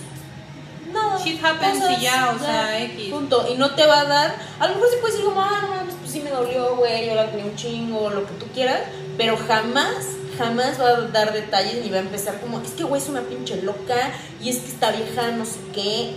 [0.93, 1.17] nada.
[1.23, 3.10] Shit happens y ya, o sea, X.
[3.12, 3.45] Punto.
[3.51, 5.67] Y no te va a dar, a lo mejor sí puedes decir como, ah, no,
[5.75, 8.82] mames, pues sí me dolió, güey, yo la tenía un chingo, lo que tú quieras,
[9.17, 10.06] pero jamás,
[10.38, 13.21] jamás va a dar detalles ni va a empezar como, es que, güey, es una
[13.21, 16.15] pinche loca, y es que esta vieja no sé qué.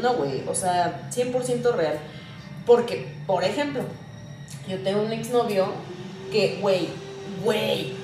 [0.00, 1.98] No, güey, o sea, 100% real.
[2.66, 3.82] Porque, por ejemplo,
[4.68, 5.72] yo tengo un exnovio
[6.30, 6.88] que, güey,
[7.42, 7.94] güey,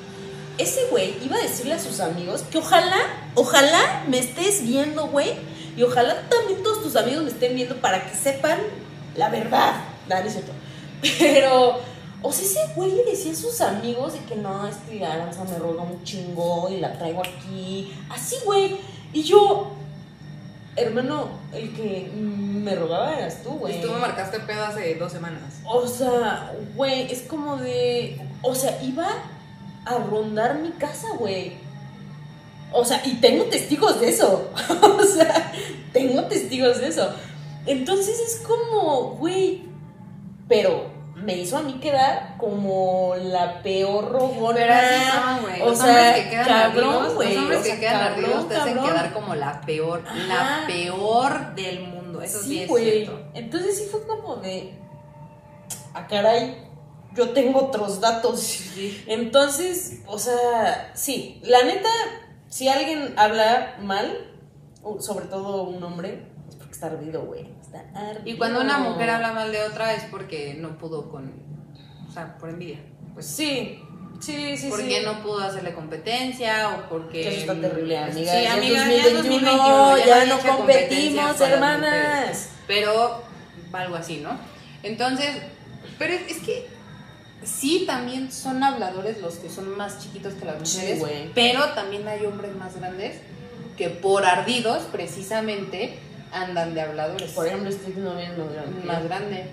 [0.58, 2.98] ese güey iba a decirle a sus amigos que ojalá,
[3.34, 5.34] ojalá me estés viendo, güey,
[5.76, 8.58] y ojalá también todos tus amigos me estén viendo para que sepan
[9.14, 9.74] la verdad.
[10.08, 10.52] No, no es cierto.
[11.18, 11.80] Pero,
[12.26, 15.44] o sea, ese güey le decía a sus amigos de que no, es que Aranza
[15.44, 17.92] me roga un chingo y la traigo aquí.
[18.10, 18.76] Así, güey.
[19.12, 19.70] Y yo,
[20.74, 23.74] hermano, el que me rogaba eras tú, güey.
[23.74, 25.60] Pues tú me marcaste pedo hace dos semanas.
[25.64, 28.20] O sea, güey, es como de.
[28.42, 29.08] O sea, iba
[29.84, 31.52] a rondar mi casa, güey.
[32.72, 34.50] O sea, y tengo testigos de eso.
[34.98, 35.52] o sea,
[35.92, 37.08] tengo testigos de eso.
[37.66, 39.62] Entonces es como, güey.
[40.48, 44.54] Pero me hizo a mí quedar como la peor rogona.
[44.58, 45.62] Pero así güey.
[45.62, 49.12] O sea, hombres que quedan cabrón, güey, los hombres que quedan ardidos te hacen quedar
[49.12, 50.16] como la peor, Ajá.
[50.60, 52.20] la peor del mundo.
[52.20, 53.20] Eso sí, Sí, es cierto.
[53.32, 54.74] Entonces sí fue como de.
[55.94, 56.68] A caray,
[57.14, 58.60] yo tengo otros datos.
[59.06, 61.88] Entonces, o sea, sí, la neta,
[62.48, 64.36] si alguien habla mal,
[65.00, 67.55] sobre todo un hombre, es porque está ardido, güey.
[67.66, 68.22] Está ardido.
[68.24, 71.32] Y cuando una mujer habla mal de otra es porque no pudo con.
[72.08, 72.78] O sea, por envidia.
[73.14, 73.82] Pues sí,
[74.20, 75.04] sí, sí, porque sí.
[75.04, 77.22] no pudo hacerle competencia o porque.
[77.22, 78.32] Que eso está terrible, amiga.
[78.32, 82.50] Sí, Ya amiga, 2021, ya es 2021, ya nadie no competimos, hermanas.
[82.66, 83.22] Pero
[83.72, 84.30] algo así, ¿no?
[84.82, 85.36] Entonces,
[85.98, 86.66] pero es, que
[87.44, 91.32] sí también son habladores los que son más chiquitos que las Sí, mujeres, güey.
[91.34, 93.20] pero también hay hombres más grandes
[93.76, 95.98] que por ardidos precisamente
[96.42, 97.30] andan de habladores.
[97.32, 98.80] Por ejemplo, este novio es más grande.
[98.84, 99.44] más grande.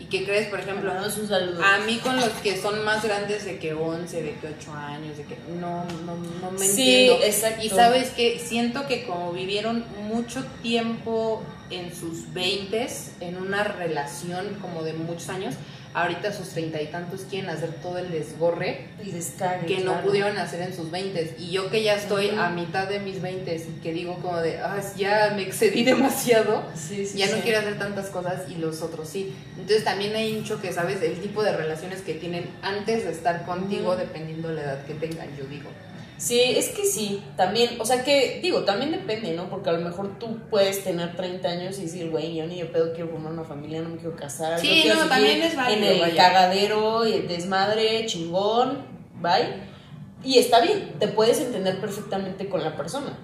[0.00, 0.92] ¿Y qué crees, por ejemplo?
[0.92, 5.16] A mí con los que son más grandes de que 11, de que 8 años,
[5.16, 7.24] de que no, no, no me Sí, entiendo.
[7.24, 7.64] exacto.
[7.64, 12.86] Y sabes que siento que como vivieron mucho tiempo en sus 20
[13.20, 15.54] en una relación como de muchos años,
[15.94, 20.36] ahorita a sus treinta y tantos quieren hacer todo el desgorre descargue, que no pudieron
[20.38, 23.80] hacer en sus 20 y yo que ya estoy a mitad de mis 20 y
[23.80, 27.40] que digo como de, ah, ya me excedí demasiado, Sí, sí, ya no sí.
[27.42, 29.32] quiero hacer tantas cosas y los otros sí.
[29.56, 33.44] Entonces también hay mucho que sabes el tipo de relaciones que tienen antes de estar
[33.46, 33.98] contigo Ujú.
[33.98, 35.70] dependiendo de la edad que tengan, yo digo.
[36.16, 39.50] Sí, es que sí, también, o sea que, digo, también depende, ¿no?
[39.50, 42.66] Porque a lo mejor tú puedes tener 30 años y decir, güey, yo ni de
[42.66, 44.58] pedo quiero formar una familia, no me quiero casar.
[44.58, 46.16] Sí, yo quiero no, también es válido, En el vaya.
[46.16, 48.86] cagadero, el desmadre, chingón,
[49.20, 49.64] bye.
[50.22, 53.18] Y está bien, te puedes entender perfectamente con la persona,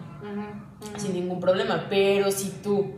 [0.98, 2.92] sin ningún problema, pero si tú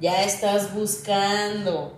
[0.00, 1.94] ya estás buscando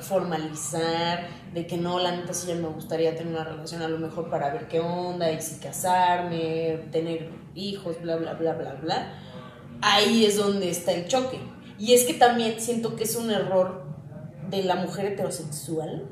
[0.00, 3.98] formalizar, de que no, la neta sí ya me gustaría tener una relación a lo
[3.98, 9.14] mejor para ver qué onda, y si casarme, tener hijos, bla, bla, bla, bla, bla,
[9.80, 11.38] ahí es donde está el choque.
[11.78, 13.84] Y es que también siento que es un error
[14.50, 16.08] de la mujer heterosexual,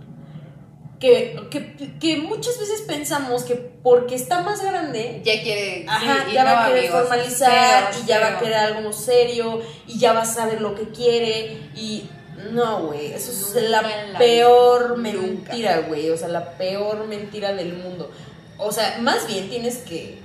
[1.01, 5.85] que, que, que muchas veces pensamos que porque está más grande, Ya quiere.
[5.87, 9.61] Ajá, sí, ya va a querer amigos, formalizar y ya va a querer algo serio
[9.87, 12.09] y ya va a saber lo que quiere y
[12.53, 13.83] no, güey, eso es la
[14.19, 18.11] peor vida, mentira, güey, o sea, la peor mentira del mundo.
[18.59, 20.19] O sea, más bien tienes que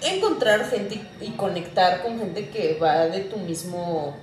[0.00, 4.16] encontrar gente y, y conectar con gente que va de tu mismo,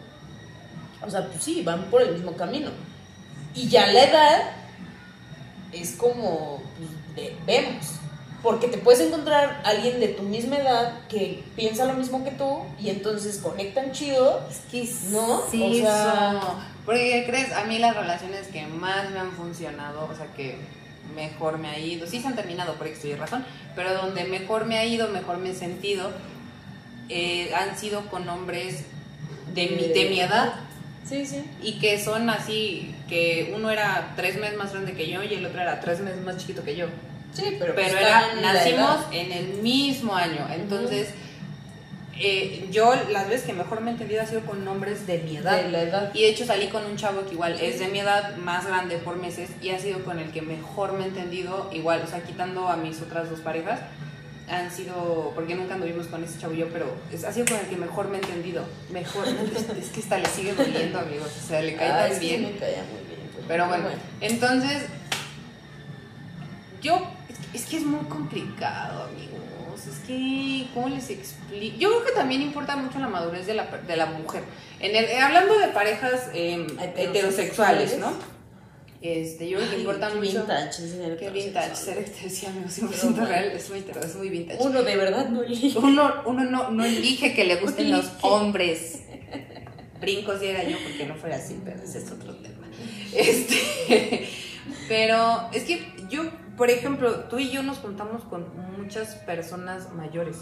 [1.05, 2.69] o sea, pues sí, van por el mismo camino.
[3.53, 4.41] Y ya la edad
[5.71, 7.85] es como, pues, de- vemos.
[8.45, 12.59] Porque te puedes encontrar alguien de tu misma edad que piensa lo mismo que tú
[12.79, 14.39] y entonces conectan chido.
[14.49, 15.41] Es que ¿No?
[15.49, 16.41] sí, O sea-
[16.85, 17.51] Porque, ¿qué crees?
[17.53, 20.57] A mí las relaciones que más me han funcionado, o sea, que
[21.15, 23.43] mejor me ha ido, sí se han terminado por X y razón,
[23.75, 26.11] pero donde mejor me ha ido, mejor me he sentido,
[27.09, 28.83] eh, han sido con hombres
[29.55, 30.53] de mi, de mi edad
[31.07, 31.43] Sí, sí.
[31.63, 35.45] y que son así, que uno era tres meses más grande que yo y el
[35.47, 36.85] otro era tres meses más chiquito que yo.
[37.35, 40.47] Sí, pero, pero pues era, nacimos en el mismo año.
[40.53, 41.09] Entonces,
[42.17, 45.35] eh, yo las veces que mejor me he entendido ha sido con hombres de mi
[45.37, 45.61] edad.
[45.61, 46.11] de la edad.
[46.13, 48.97] Y de hecho salí con un chavo que igual es de mi edad, más grande
[48.99, 52.21] por meses, y ha sido con el que mejor me he entendido, igual, o sea,
[52.23, 53.81] quitando a mis otras dos parejas,
[54.47, 57.57] han sido, porque nunca anduvimos con ese chavo y yo, pero es, ha sido con
[57.57, 58.63] el que mejor me he entendido.
[58.91, 62.13] Mejor, es, es que hasta le sigue doliendo, amigos, o sea, le cae Ah, tan
[62.13, 62.43] que bien.
[62.43, 63.19] me caía muy bien.
[63.33, 63.45] güey.
[63.47, 63.87] Pero bueno,
[64.21, 64.85] entonces,
[66.81, 67.01] yo,
[67.55, 69.87] es que, es es muy complicado, amigos.
[69.87, 71.77] Es que, ¿cómo les explico?
[71.77, 74.43] Yo creo que también importa mucho la madurez de la, de la mujer.
[74.79, 76.65] En el, eh, hablando de parejas eh,
[76.97, 78.13] heterosexuales, ¿no?
[79.01, 80.39] Este, yo creo que importa qué mucho.
[80.39, 83.25] vintage ser Qué vintage, ser heterosexual, amigos, 100% Pero bueno.
[83.27, 84.63] real, es muy, es muy vintage.
[84.63, 85.77] Uno de verdad no elige.
[85.77, 89.01] Uno, uno no, no elige que le gusten los hombres.
[90.01, 92.67] Brincos y era yo porque no fuera así, pero ese es otro tema.
[93.13, 94.27] Este,
[94.87, 96.23] pero es que yo,
[96.57, 98.45] por ejemplo, tú y yo nos juntamos con
[98.77, 100.37] muchas personas mayores.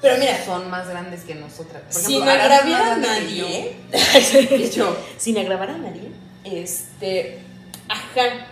[0.00, 1.82] Pero mira, Son más grandes que nosotras.
[1.84, 3.00] Por sin ejemplo, agraviar a yo.
[3.00, 4.96] nadie, yo.
[5.16, 6.10] sin agravar a nadie,
[6.44, 7.40] este,
[7.88, 8.46] ajá,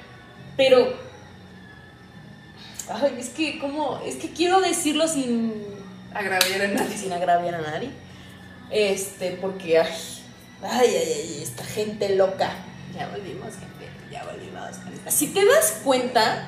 [0.57, 0.95] pero,
[2.89, 5.53] ay, es que, como, es que quiero decirlo sin,
[6.15, 6.97] Agraviar a nadie.
[6.97, 7.91] sin agraviar a nadie,
[8.71, 9.89] este, porque, ay,
[10.63, 12.51] ay, ay, ay, esta gente loca.
[12.97, 13.94] Ya volvimos, gente.
[14.15, 14.77] Ya volvimos.
[14.79, 16.47] con esta- Si te das cuenta,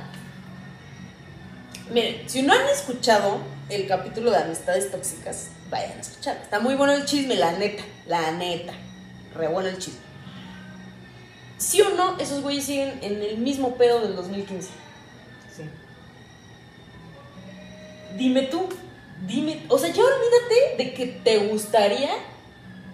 [1.91, 6.37] miren, si no han escuchado el capítulo de amistades tóxicas, vayan a escuchar.
[6.37, 8.73] Está muy bueno el chisme, la neta, la neta.
[9.35, 9.99] Re bueno el chisme.
[11.59, 12.17] ¿Sí o no?
[12.19, 14.69] Esos güeyes siguen en el mismo pedo del 2015.
[15.55, 15.63] Sí.
[18.17, 18.69] Dime tú,
[19.27, 22.11] dime, o sea, ya olvídate de que te gustaría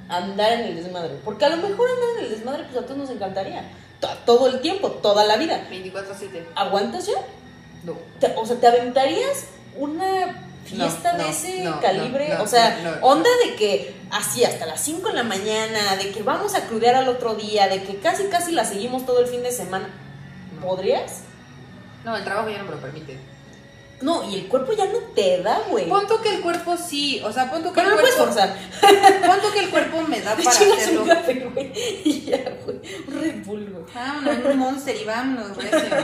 [0.08, 1.16] andar en el desmadre.
[1.24, 3.68] Porque a lo mejor andar en el desmadre, pues a todos nos encantaría.
[4.02, 5.66] To- Todo el tiempo, toda la vida.
[5.70, 6.44] 24-7.
[6.56, 7.14] ¿Aguantas ya?
[7.84, 7.94] No.
[8.20, 12.36] Te- o sea, ¿te aventarías una fiesta No, de no, ese no, calibre?
[12.36, 16.54] o sea, onda de que así hasta las 5 de la mañana, de que vamos
[16.54, 19.50] a crudear al otro día, de que casi casi la seguimos todo el fin de
[19.52, 19.88] semana.
[20.60, 21.22] ¿Podrías?
[22.04, 23.18] No, el trabajo ya no me lo permite.
[24.02, 25.88] No, y el cuerpo ya no te da, güey.
[25.88, 28.16] Pon tú que el cuerpo sí, o sea, pon tú que Pero el no puedes
[28.16, 28.56] cuerpo, forzar.
[29.26, 31.02] pon tú que el cuerpo me da para hacerlo.
[31.02, 31.72] un café, güey.
[32.04, 32.80] Y ya, güey.
[33.08, 33.84] Un Red Bull, güey.
[33.94, 35.96] Vámonos, un monster y vámonos, recio.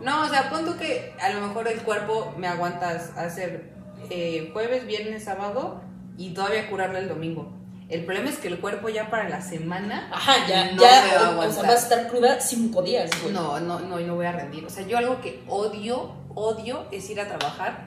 [0.00, 3.72] No, o sea, pon tú que a lo mejor el cuerpo me aguantas hacer
[4.10, 5.80] eh, jueves, viernes, sábado
[6.18, 7.52] y todavía curarle el domingo.
[7.88, 11.04] El problema es que el cuerpo ya para la semana Ajá, ya, No ya.
[11.06, 11.66] me va a o- o, sea, aguantar.
[11.66, 13.32] vas a estar cruda cinco días, güey.
[13.34, 14.64] no, no, no, y no voy a rendir.
[14.64, 17.86] O sea, yo algo que odio, odio es ir a trabajar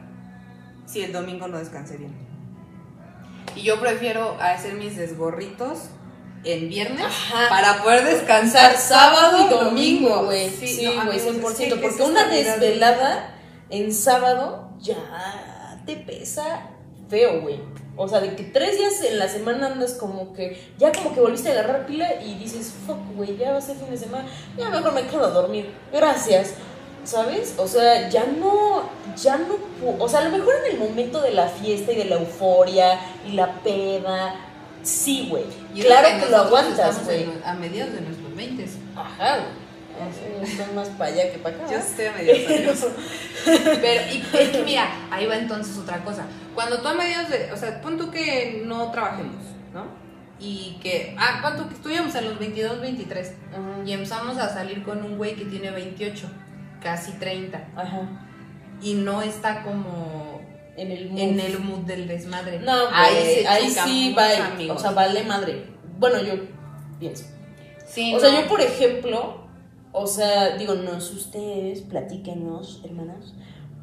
[0.85, 2.15] si el domingo no descansé bien.
[3.55, 5.89] Y yo prefiero hacer mis desgorritos
[6.43, 7.49] en viernes Ajá.
[7.49, 10.49] para poder descansar sábado y domingo, güey.
[10.49, 11.23] Sí, no, güey, amigos,
[11.57, 11.75] 100%.
[11.75, 13.35] es que- porque una de- desvelada
[13.69, 16.69] en sábado ya te pesa
[17.09, 17.59] feo, güey.
[17.99, 21.19] O sea, de que tres días en la semana andas como que, ya como que
[21.19, 24.29] volviste a agarrar pila y dices, fuck, güey, ya va a ser fin de semana,
[24.55, 25.73] ya mejor me quedo a dormir.
[25.91, 26.53] Gracias.
[27.07, 27.55] ¿Sabes?
[27.57, 29.57] O sea, ya no, ya no,
[29.97, 32.99] o sea, a lo mejor en el momento de la fiesta y de la euforia
[33.25, 34.35] y la peda,
[34.83, 35.45] sí, güey.
[35.73, 37.25] Claro que lo aguantas, güey.
[37.45, 38.65] A mediados de nuestros 20.
[38.97, 40.43] Ajá, güey.
[40.43, 41.71] Están más para allá que para acá.
[41.71, 42.87] Yo estoy a mediados
[43.45, 46.25] Pero, y es que mira, ahí va entonces otra cosa.
[46.53, 47.53] Cuando tú a mediados de.
[47.53, 49.43] O sea, pon tú que no trabajemos,
[49.73, 50.07] ¿no?
[50.39, 51.67] y que, ah, ¿cuánto?
[51.67, 53.59] Que estuvimos a los 22, 23 Ajá.
[53.85, 56.27] y empezamos a salir con un güey que tiene 28,
[56.81, 58.01] casi 30 Ajá.
[58.81, 60.41] y no está como
[60.77, 61.19] En el mood.
[61.19, 62.59] en el mood del desmadre.
[62.59, 64.77] No, güey, ahí sí mucho, va, amigos.
[64.77, 65.65] o sea, vale madre.
[65.99, 66.33] Bueno, yo
[66.99, 67.25] pienso.
[67.85, 69.47] Sí, O sea, yo por ejemplo,
[69.91, 73.33] o sea, digo, no sé ustedes, platíquenos, hermanas.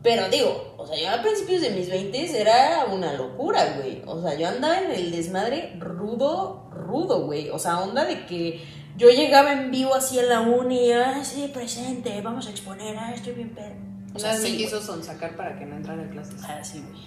[0.03, 4.03] Pero digo, o sea, yo a principios de mis 20 era una locura, güey.
[4.07, 7.49] O sea, yo andaba en el desmadre rudo, rudo, güey.
[7.49, 8.61] O sea, onda de que
[8.97, 13.13] yo llegaba en vivo así a la uni, ah, sí, presente, vamos a exponer, ah,
[13.15, 13.75] estoy bien pedo.
[14.15, 16.41] O sea, vez me sí, quiso sonsacar para que no entrara a clases.
[16.45, 17.03] Ah, sí, güey.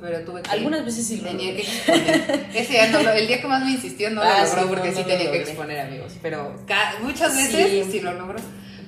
[0.00, 0.50] Pero tuve que.
[0.50, 2.48] Algunas veces sí lo que exponer.
[2.54, 4.68] Ese día no lo- el día que más me insistió no Ah, lo logró sí,
[4.68, 6.12] porque no, sí no tenía que exponer, amigos.
[6.22, 6.54] Pero
[7.02, 7.52] muchas Sí.
[7.56, 8.36] veces sí, lo logró.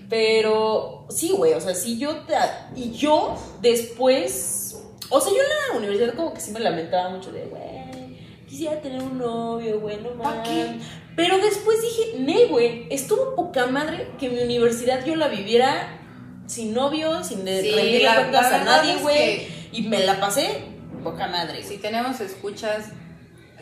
[0.08, 2.34] Pero sí, güey, o sea, sí yo te...
[2.76, 4.76] Y yo después...
[5.10, 8.80] O sea, yo en la universidad como que sí me lamentaba mucho de, güey, quisiera
[8.80, 10.82] tener un novio, güey, no ¿Pa' mames.
[11.16, 15.98] Pero después dije, ne, güey, estuvo poca madre que mi universidad yo la viviera
[16.46, 19.16] sin novio, sin de Sí, rendirle la- cuentas la a nadie, es güey.
[19.16, 20.62] que- Y me la pasé
[21.02, 22.86] poca madre, Si tenemos escuchas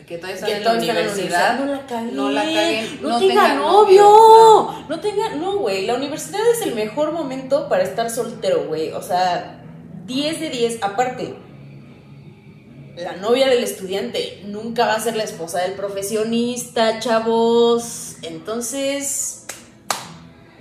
[0.07, 2.43] que todavía están en la todavía están en la universidad, no la caguen, no la
[2.43, 6.75] caguen, no, no tenga tengan novio, novio, no tenga, no, güey, la universidad es el
[6.75, 9.63] mejor momento para estar soltero, güey, o sea,
[10.05, 11.35] 10 de 10, aparte,
[12.95, 19.45] la novia del estudiante nunca va a ser la esposa del profesionista, chavos, entonces,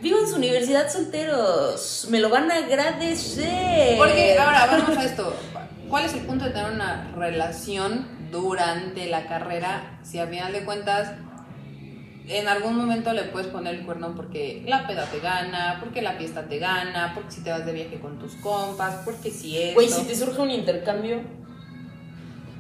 [0.03, 3.97] vivan su universidad solteros, me lo van a agradecer.
[3.97, 5.35] Porque ahora vamos a esto.
[5.89, 10.65] ¿Cuál es el punto de tener una relación durante la carrera si a final de
[10.65, 11.13] cuentas
[12.27, 16.15] en algún momento le puedes poner el cuerno porque la peda te gana, porque la
[16.15, 19.75] fiesta te gana, porque si te vas de viaje con tus compas, porque si esto.
[19.75, 21.21] Güey, si te surge un intercambio,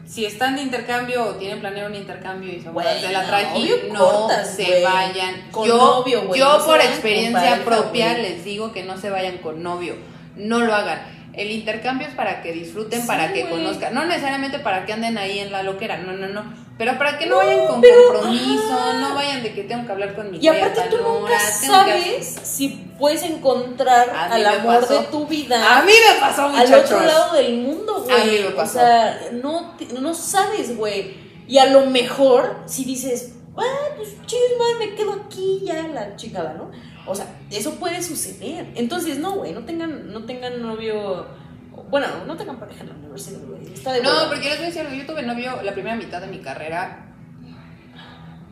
[0.06, 3.76] Si están de intercambio o tienen planeado un intercambio y son Güey, de la obvio
[3.92, 5.50] no cortas, se vayan.
[5.50, 9.38] Con yo novio, yo no se por experiencia propia les digo que no se vayan
[9.38, 9.96] con novio.
[10.36, 11.00] No lo hagan.
[11.32, 13.92] El intercambio es para que disfruten, Sí, para que conozcan.
[13.94, 16.63] No necesariamente para que anden ahí en la loquera, no, no, no.
[16.76, 18.98] Pero para que no, No, vayan con pero, compromiso, ajá.
[18.98, 22.36] no vayan de que tengo que hablar con mi Y aparte tú nunca que sabes
[22.42, 25.00] si puedes encontrar al amor pasó.
[25.00, 26.90] de tu vida A mí me pasó, al muchachos.
[26.92, 28.42] otro lado del mundo, A mí güey.
[28.42, 28.72] me O pasó.
[28.80, 31.14] sea, no, no sabes, güey.
[31.46, 33.62] Y a lo mejor, si dices, ah,
[33.96, 34.08] pues
[34.58, 36.70] madre, me quedo aquí ya la chingada, ¿no?
[37.06, 38.66] O sea, eso puede suceder.
[38.74, 41.26] Entonces, no, güey, no tengan, no tengan novio.
[41.90, 43.53] Bueno, no tengan pareja en la universidad, güey.
[43.84, 46.18] Está de No, porque les voy a decir algo, yo tuve novio la primera mitad
[46.22, 47.04] de mi carrera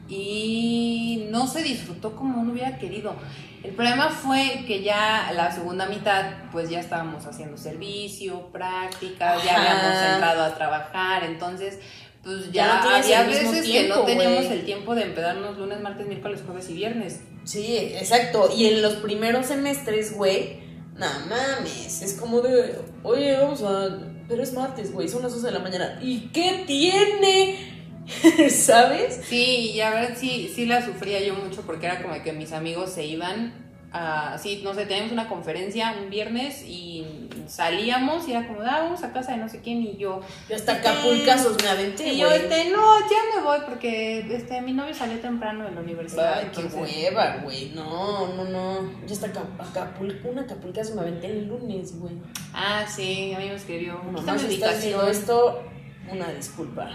[0.06, 3.16] y no se disfrutó como uno hubiera querido.
[3.62, 9.56] El problema fue que ya la segunda mitad, pues ya estábamos haciendo servicio, prácticas, ya
[9.56, 11.78] habíamos entrado a trabajar, entonces
[12.22, 15.80] pues Ya ya, no tienes había veces que no teníamos el tiempo de empedarnos lunes,
[15.80, 17.20] martes, miércoles, jueves y viernes.
[17.44, 18.50] Sí, exacto.
[18.54, 20.60] Y en los primeros semestres, güey,
[20.94, 22.02] no mames.
[22.02, 24.11] Es como de, oye, vamos a.
[24.32, 25.98] Pero es martes, güey, son las 12 de la mañana.
[26.00, 27.58] ¿Y qué tiene?
[28.50, 29.20] ¿Sabes?
[29.28, 32.52] Sí, y a ver, sí, sí la sufría yo mucho porque era como que mis
[32.52, 33.52] amigos se iban
[33.92, 37.06] a, sí, no sé, teníamos una conferencia un viernes y
[37.46, 40.56] salíamos y era como, ah, vamos a casa de no sé quién y yo, Yo
[40.56, 42.40] hasta Acapulcazos me aventé, y yo, güey.
[42.40, 46.38] este, no, ya me voy porque, este, mi novio salió temprano de la universidad.
[46.38, 47.70] Ay, qué hueva, güey.
[47.74, 48.90] No, no, no.
[49.06, 52.14] Yo hasta Aca- Acapulco, un Acapulcazo me aventé el lunes, güey.
[52.54, 55.62] Ah, sí, a mí me escribió, Mamá, si estás viendo esto,
[56.10, 56.88] una disculpa.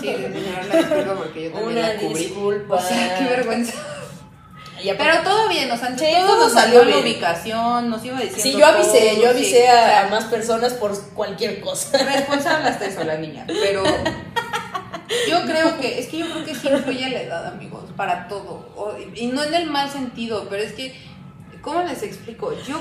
[0.00, 2.14] Sí, de señora, la disculpa porque yo también Una la cubrí.
[2.24, 2.74] disculpa.
[2.76, 3.72] O sea, qué vergüenza.
[4.98, 7.14] Pero todo bien, o sea, Sí, todo, todo nos salió salió la bien.
[7.16, 10.10] ubicación, nos iba diciendo Sí, yo avisé, todo, yo avisé sí, a, o sea, a
[10.10, 11.98] más personas por cualquier cosa.
[11.98, 13.82] Responsable hasta eso la niña, pero
[15.28, 18.68] yo creo que, es que yo creo que sí influye la edad, amigos, para todo.
[18.76, 20.94] O- y no en el mal sentido, pero es que,
[21.60, 22.52] ¿cómo les explico?
[22.66, 22.78] Yo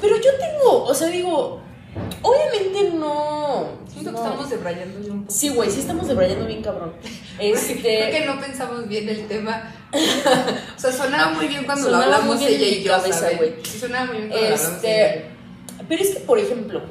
[0.00, 1.60] Pero yo tengo, o sea, digo,
[2.22, 3.66] obviamente no.
[3.90, 5.32] siento que estamos debrayando un poco.
[5.32, 6.92] Sí, güey, sí estamos debrayando bien cabrón.
[7.36, 8.10] Creo Este.
[8.10, 9.74] que no pensamos bien el tema.
[10.76, 12.94] o sea, sonaba muy bien cuando Sonaba lo hablamos muy bien ella y yo.
[13.64, 15.30] Sí, sonaba muy bien cuando Este.
[15.88, 16.82] Pero es que, por ejemplo,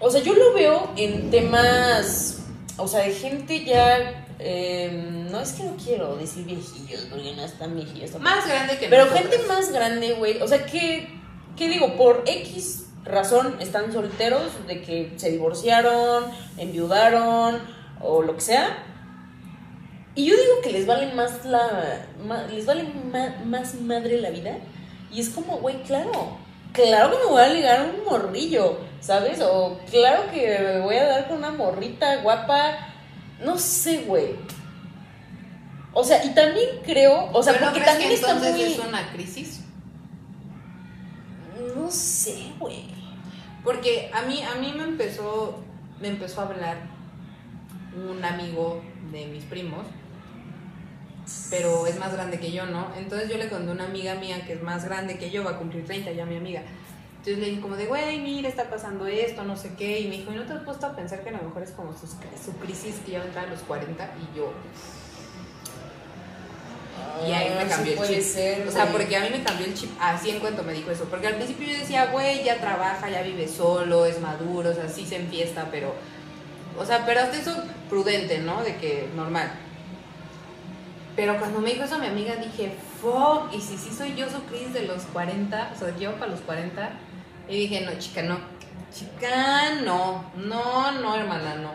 [0.00, 2.40] o sea, yo lo veo en temas,
[2.76, 7.44] o sea, de gente ya, eh, no es que no quiero decir viejillos, porque no
[7.44, 8.12] están viejillos.
[8.12, 8.34] tampoco.
[8.34, 11.08] Más grande que Pero gente más grande, güey, o sea, que,
[11.56, 11.96] ¿qué digo?
[11.96, 16.24] Por X razón están solteros, de que se divorciaron,
[16.56, 17.58] enviudaron,
[18.00, 18.84] o lo que sea.
[20.18, 22.04] Y yo digo que les vale más la.
[22.26, 24.56] ma- les vale ma- más madre la vida.
[25.12, 26.36] Y es como, güey, claro.
[26.72, 29.40] Claro que me voy a ligar un morrillo, ¿sabes?
[29.40, 32.88] O claro que me voy a dar con una morrita guapa.
[33.44, 34.34] No sé, güey.
[35.92, 38.62] O sea, y también creo, o sea, ¿Pero no porque crees también que está muy...
[38.62, 39.60] es una crisis?
[41.76, 42.84] No sé, güey.
[43.64, 45.58] Porque a mí, a mí me empezó,
[46.00, 46.76] me empezó a hablar
[47.96, 49.86] un amigo de mis primos,
[51.50, 52.88] pero es más grande que yo, ¿no?
[52.96, 55.52] Entonces yo le conté a una amiga mía que es más grande que yo, va
[55.52, 56.62] a cumplir 30 ya mi amiga.
[57.18, 60.00] Entonces le dije como de, güey, mira, está pasando esto, no sé qué.
[60.00, 61.72] Y me dijo, ¿y no te has puesto a pensar que a lo mejor es
[61.72, 64.04] como su, su crisis que ya va a los 40?
[64.32, 64.52] Y yo,
[67.26, 68.32] Y ahí me Ah, cambió sí el chip.
[68.32, 70.90] ser, O sea, porque a mí me cambió el chip así en cuanto me dijo
[70.90, 71.04] eso.
[71.04, 74.88] Porque al principio yo decía, güey, ya trabaja, ya vive solo, es maduro, o sea,
[74.88, 75.94] sí se enfiesta, pero.
[76.78, 77.56] O sea, pero hasta eso
[77.90, 78.62] prudente, ¿no?
[78.62, 79.50] De que normal.
[81.18, 84.40] Pero cuando me dijo eso mi amiga dije, fuck, y si sí soy yo su
[84.44, 86.90] crisis de los 40, o sea, yo para los 40,
[87.48, 88.38] y dije, no, chica, no.
[88.94, 90.30] Chica, no.
[90.36, 91.72] No, no, hermana, no.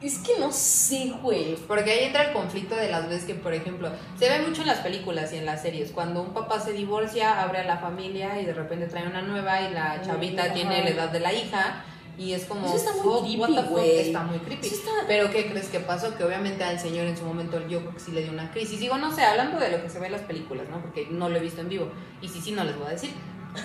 [0.00, 1.56] Es que no sé, güey.
[1.66, 4.68] Porque ahí entra el conflicto de las veces que, por ejemplo, se ve mucho en
[4.68, 5.90] las películas y en las series.
[5.90, 9.62] Cuando un papá se divorcia, abre a la familia y de repente trae una nueva
[9.62, 11.82] y la chavita tiene la edad de la hija.
[12.16, 14.66] Y es como, Eso está muy fuck, creepy, está muy creepy.
[14.68, 16.16] Está- Pero ¿qué crees que pasó?
[16.16, 18.78] Que obviamente al señor en su momento yo creo que sí le dio una crisis.
[18.78, 20.80] Digo, no sé, hablando de lo que se ve en las películas, ¿no?
[20.80, 21.90] Porque no lo he visto en vivo.
[22.22, 23.10] Y sí, sí, no les voy a decir.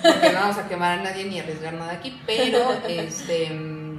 [0.01, 2.19] Porque no vamos a quemar a nadie ni arriesgar nada aquí.
[2.25, 3.49] Pero, este...
[3.51, 3.89] mm,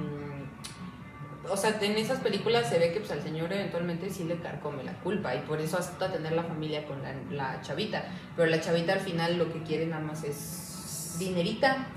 [1.49, 4.83] o sea, en esas películas se ve que pues, al señor eventualmente sí le carcome
[4.83, 8.05] la culpa y por eso acepta tener la familia con la, la chavita.
[8.35, 11.87] Pero la chavita al final lo que quiere nada más es dinerita.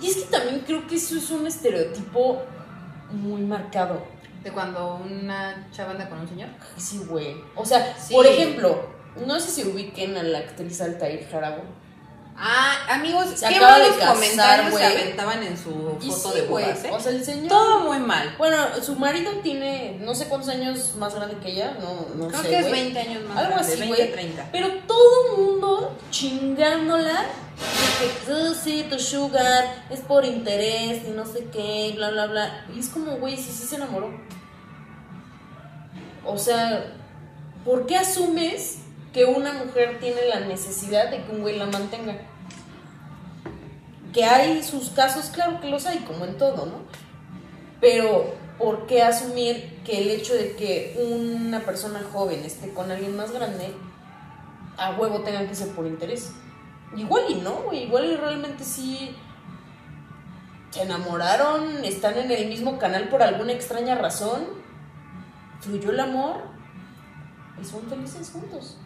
[0.00, 2.42] Y es que también creo que eso es un estereotipo
[3.10, 4.02] muy marcado.
[4.42, 6.48] De cuando una chava anda con un señor.
[6.76, 7.36] Sí, güey.
[7.56, 8.14] O sea, Sí.
[8.14, 8.88] por ejemplo,
[9.26, 11.62] no sé si ubiquen a la actriz Altair Jarabo.
[12.40, 14.84] Ah, amigos, Se qué malos casar, comentarios güey.
[14.84, 15.70] se aventaban en su
[16.00, 16.64] foto sí, de güey.
[16.66, 16.90] bodas, ¿eh?
[16.92, 17.48] O sea, el señor.
[17.48, 18.32] Todo muy mal.
[18.38, 22.42] Bueno, su marido tiene no sé cuántos años más grande que ella, no, no Creo
[22.42, 22.48] sé.
[22.48, 22.80] que es güey.
[22.92, 24.12] 20 años más Algo grande, así, 20, güey.
[24.12, 24.48] 30.
[24.52, 27.24] Pero todo el mundo chingándola
[27.58, 32.26] de que "Ah, sí, tu sugar es por interés y no sé qué, bla, bla,
[32.26, 32.66] bla.
[32.74, 34.10] Y es como, güey, sí, sí se enamoró.
[36.24, 36.92] O sea,
[37.64, 38.78] ¿por qué asumes
[39.12, 42.16] que una mujer tiene la necesidad de que un güey la mantenga?
[44.12, 46.82] Que hay sus casos, claro que los hay, como en todo, ¿no?
[47.80, 53.16] Pero, ¿por qué asumir que el hecho de que una persona joven esté con alguien
[53.16, 53.72] más grande,
[54.76, 56.32] a huevo tengan que ser por interés?
[56.96, 59.14] Igual y no, güey, igual y realmente sí
[60.70, 64.44] se enamoraron, están en el mismo canal por alguna extraña razón,
[65.60, 66.42] fluyó el amor
[67.60, 68.76] y son felices juntos.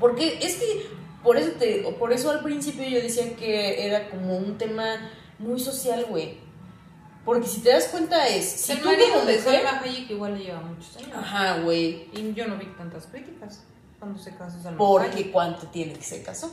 [0.00, 0.86] Porque es que
[1.22, 4.84] por eso te, por eso al principio yo decía que era como un tema
[5.38, 6.38] muy social, güey.
[7.24, 10.10] Porque si te das cuenta es, si el tú marido como de mujer- Salma Hayek
[10.10, 11.10] igual le lleva muchos años.
[11.16, 12.08] Ajá, güey.
[12.12, 13.62] Y yo no vi tantas críticas
[14.00, 15.30] cuando se casó Salma Porque Hayek.
[15.32, 16.52] cuánto tiene que se casó.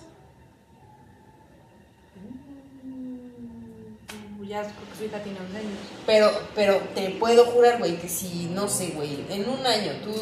[4.48, 5.78] Ya creo que tiene 11 años.
[6.06, 10.14] Pero, pero te puedo jurar, güey, que si, no sé, güey, en un año tú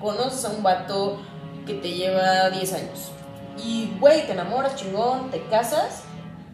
[0.00, 1.20] conoces a un vato
[1.66, 3.10] que te lleva 10 años
[3.62, 6.02] y, güey, te enamoras, chingón, te casas,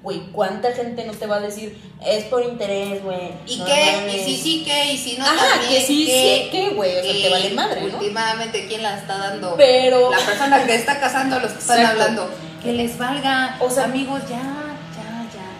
[0.03, 3.33] güey, ¿cuánta gente no te va a decir, es por interés, güey?
[3.47, 3.93] ¿Y no qué?
[3.97, 4.17] mames"?
[4.17, 4.93] ¿Y si sí qué?
[4.93, 6.43] ¿Y si no Ajá, también que sí, qué?
[6.45, 6.99] sí, ¿qué, güey?
[6.99, 7.99] O sea, te vale madre, ¿no?
[7.99, 9.55] Últimamente, ¿quién la está dando?
[9.57, 12.03] Pero, La persona que está casando a los que están Exacto.
[12.03, 12.31] hablando.
[12.63, 13.57] Que les valga.
[13.61, 14.64] O sea, amigos, ya.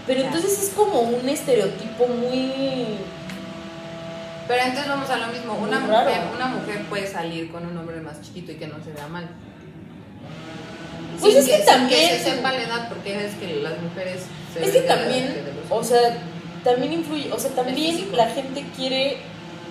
[0.07, 0.27] Pero ya.
[0.27, 2.99] entonces es como un estereotipo muy...
[4.47, 5.55] Pero entonces vamos a lo mismo.
[5.55, 6.35] Una mujer, raro.
[6.37, 9.29] una mujer puede salir con un hombre más chiquito y que no se vea mal.
[11.19, 14.23] Pues Sin es que también- que se sepa la edad, porque es que las mujeres
[14.53, 16.19] se Es que también, de o sea,
[16.63, 19.19] también influye, o sea, también la gente quiere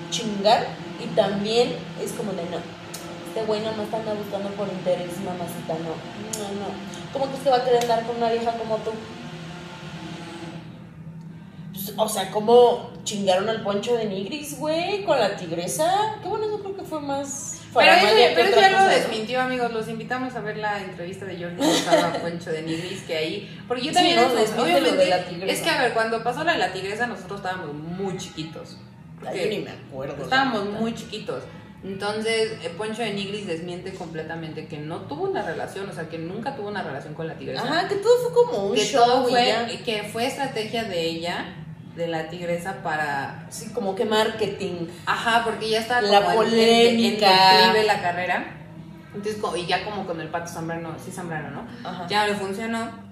[0.09, 0.65] chingar
[1.03, 2.57] y también es como de no.
[3.27, 5.93] Este güey no me está andando buscando por interés, mamacita, no.
[6.39, 6.67] No, no.
[7.11, 8.91] ¿Cómo que usted va a querer andar con una vieja como tú?
[11.85, 16.17] Pues, o sea, como chingaron al poncho de Nigris, güey, con la tigresa.
[16.21, 17.59] Qué bueno, yo creo que fue más.
[17.73, 18.05] Pero eso,
[18.35, 18.87] pero eso ya lo ¿no?
[18.87, 19.73] desmintió, amigos.
[19.73, 23.59] Los invitamos a ver la entrevista de Jordi Rosado a Poncho de Nigris, que ahí.
[23.67, 24.15] Porque yo Sí, también.
[24.17, 24.97] no, desmiente lo obviamente.
[24.97, 25.53] de la tigresa.
[25.53, 28.77] es que, a ver, cuando pasó la de la tigresa, nosotros estábamos muy chiquitos.
[29.23, 30.21] Yo ni me acuerdo.
[30.23, 31.43] Estábamos muy chiquitos.
[31.83, 36.17] Entonces, eh, Poncho de Nigris desmiente completamente que no tuvo una relación, o sea, que
[36.17, 37.63] nunca tuvo una relación con la tigresa.
[37.63, 41.45] Ajá, que todo fue como un que show, todo fue, que fue estrategia de ella,
[41.95, 44.87] de la tigresa, para Sí, como que marketing.
[45.05, 47.83] Ajá, porque ya estaba La como en- en- en polémica.
[47.85, 48.45] la carrera.
[49.13, 51.67] Entonces, y ya como con el pato Zambrano, sí Zambrano, ¿no?
[51.87, 52.07] Ajá.
[52.07, 53.03] Ya le funcionó.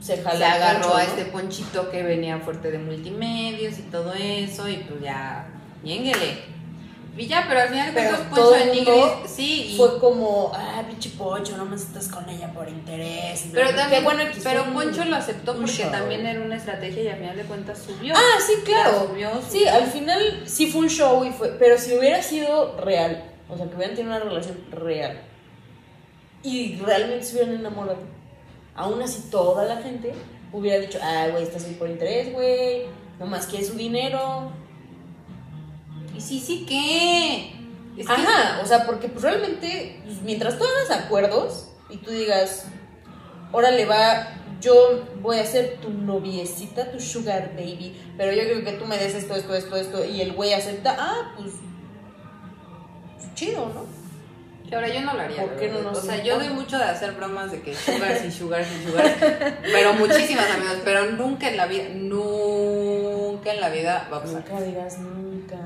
[0.00, 1.08] se jaló Se agarró a ¿no?
[1.10, 5.44] este ponchito que venía fuerte de multimedios y todo eso, y pues ya,
[5.84, 6.38] ñénguele.
[7.16, 9.98] Y ya, pero al final de cuentas, Poncho de el mundo Nigris, sí, y- Fue
[9.98, 13.46] como, ah, pinche Pocho, nomás estás con ella por interés.
[13.52, 15.90] pero Qué también, bueno pero un- Poncho lo aceptó porque show.
[15.90, 18.14] también era una estrategia y al final de cuentas subió.
[18.16, 19.08] Ah, sí, claro.
[19.08, 19.72] Subió, Sí, subió.
[19.74, 21.48] al final sí fue un show y fue.
[21.58, 25.20] Pero si hubiera sido real, o sea, que hubieran tenido una relación real
[26.42, 27.98] y realmente se hubieran enamorado,
[28.74, 30.12] aún así toda la gente
[30.52, 32.84] hubiera dicho, ah, güey, estás ahí por interés, güey,
[33.18, 34.52] nomás quiere su dinero.
[36.20, 37.54] Y sí, sí, ¿qué?
[37.98, 42.10] Es que- Ajá, o sea, porque pues realmente, pues, mientras tú hagas acuerdos y tú
[42.10, 42.66] digas,
[43.52, 44.28] órale, va,
[44.60, 48.98] yo voy a ser tu noviecita, tu sugar baby, pero yo creo que tú me
[48.98, 51.52] des esto, esto, esto, esto, y el güey acepta, ah, pues,
[53.16, 54.00] pues, chido, ¿no?
[54.72, 55.42] Ahora yo no lo haría.
[55.42, 58.24] ¿Por qué no nos O sea, yo doy mucho de hacer bromas de que sugars
[58.24, 59.14] y sugars y sugars.
[59.62, 60.76] pero muchísimas amigos.
[60.84, 64.44] Pero nunca en la vida, nunca en la vida va a pasar.
[64.48, 65.56] Nunca digas nunca.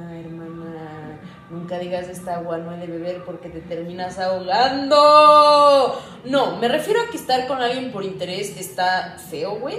[1.55, 6.03] Nunca digas esta agua no he de beber porque te terminas ahogando.
[6.25, 9.79] No, me refiero a que estar con alguien por interés está feo, güey.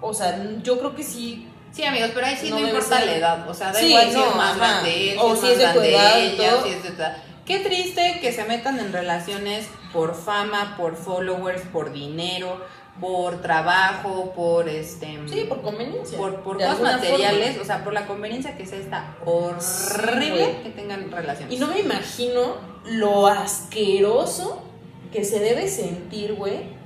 [0.00, 1.48] O sea, yo creo que sí.
[1.70, 3.06] Sí, amigos, pero ahí sí No no, importa ser.
[3.06, 3.48] la edad.
[3.48, 5.80] O sea, da Sí, igual si no, es más grande O si es de tu
[5.80, 7.16] edad, ella, si es de tu edad.
[7.46, 12.60] Qué triste que se metan en relaciones por fama, por followers, por dinero,
[13.00, 15.18] por trabajo, por este.
[15.26, 16.18] Sí, por conveniencia.
[16.18, 17.62] por, por cosas materiales, forma.
[17.62, 21.54] o sea, por la conveniencia que sea esta horrible que tengan relaciones.
[21.54, 24.62] Y no me imagino lo asqueroso
[25.10, 26.82] que se debe sentir, güey.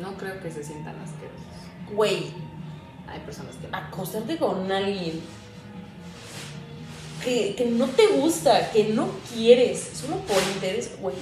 [0.00, 1.40] No creo que se sientan asquerosos.
[1.92, 2.32] Güey,
[3.08, 5.20] Hay personas que acostarte con alguien
[7.24, 11.16] que, que no te gusta, que no quieres, solo por interés, güey.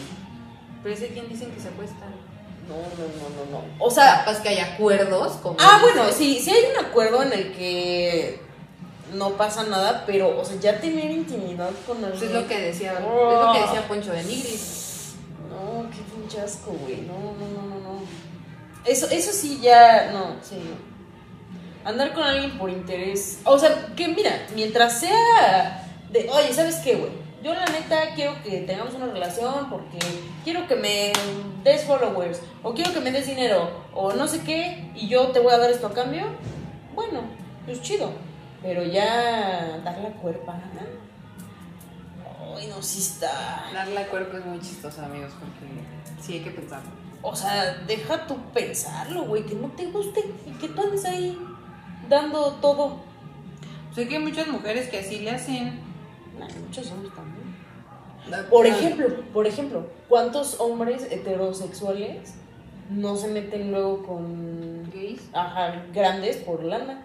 [0.82, 2.27] Pero ese quien dicen que se acuestan.
[2.68, 3.84] No, no, no, no, no.
[3.84, 7.32] O sea, capaz que hay acuerdos como ah, bueno, sí, sí hay un acuerdo en
[7.32, 8.40] el que
[9.14, 12.18] no pasa nada, pero, o sea, ya tener intimidad con alguien.
[12.18, 13.46] Pues es lo que decía, es Oh.
[13.46, 15.14] lo que decía Poncho de Nigris.
[15.48, 17.02] No, qué pinche asco, güey.
[17.02, 18.00] No, no, no, no, no.
[18.84, 20.56] Eso, eso sí ya, no, sí.
[20.62, 20.88] no.
[21.88, 23.38] Andar con alguien por interés.
[23.44, 27.12] O sea, que mira, mientras sea de, oye, ¿sabes qué, güey?
[27.42, 29.98] Yo la neta quiero que tengamos una relación porque
[30.42, 31.12] quiero que me
[31.62, 35.38] des followers o quiero que me des dinero o no sé qué y yo te
[35.38, 36.24] voy a dar esto a cambio.
[36.94, 37.22] Bueno,
[37.64, 38.10] pues chido.
[38.62, 40.60] Pero ya dar la cuerpa.
[42.56, 43.70] Ay, no, sí está.
[43.72, 46.90] Darle a cuerpo es muy chistoso, amigos, porque sí hay que pensarlo.
[47.22, 51.38] O sea, deja tú pensarlo, güey, que no te guste y que tú andes ahí
[52.08, 53.00] dando todo.
[53.94, 55.87] Sé que hay muchas mujeres que así le hacen.
[56.38, 57.56] Muchos hombres también.
[58.50, 62.34] Por ejemplo, por ejemplo, ¿cuántos hombres heterosexuales
[62.90, 65.28] no se meten luego con gays.
[65.32, 67.02] ajá, grandes por lana?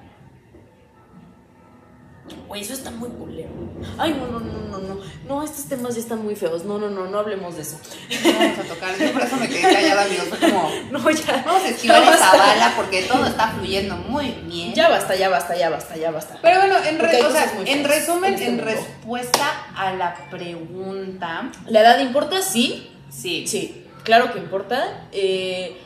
[2.47, 3.49] Güey, eso está muy culero.
[3.97, 5.01] Ay, no, no, no, no, no.
[5.27, 6.63] No, estos temas ya están muy feos.
[6.63, 7.77] No, no, no, no hablemos de eso.
[8.23, 8.97] No vamos a tocar.
[8.97, 10.25] Yo por eso me quedé callada, amigos.
[10.29, 11.43] Fue como, No, ya.
[11.45, 14.73] vamos a esquivar Ya esa bala porque todo está fluyendo muy bien.
[14.73, 16.39] Ya basta, ya basta, ya basta, ya basta.
[16.41, 21.51] Pero bueno, en, re- o sea, en resumen, en este en respuesta a la pregunta,
[21.67, 22.41] ¿La edad importa?
[22.41, 22.89] Sí.
[23.09, 25.07] sí, Sí, claro que importa.
[25.11, 25.77] Eh,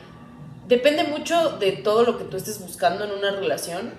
[0.68, 3.92] depende mucho de todo lo que tú estés buscando en una relación,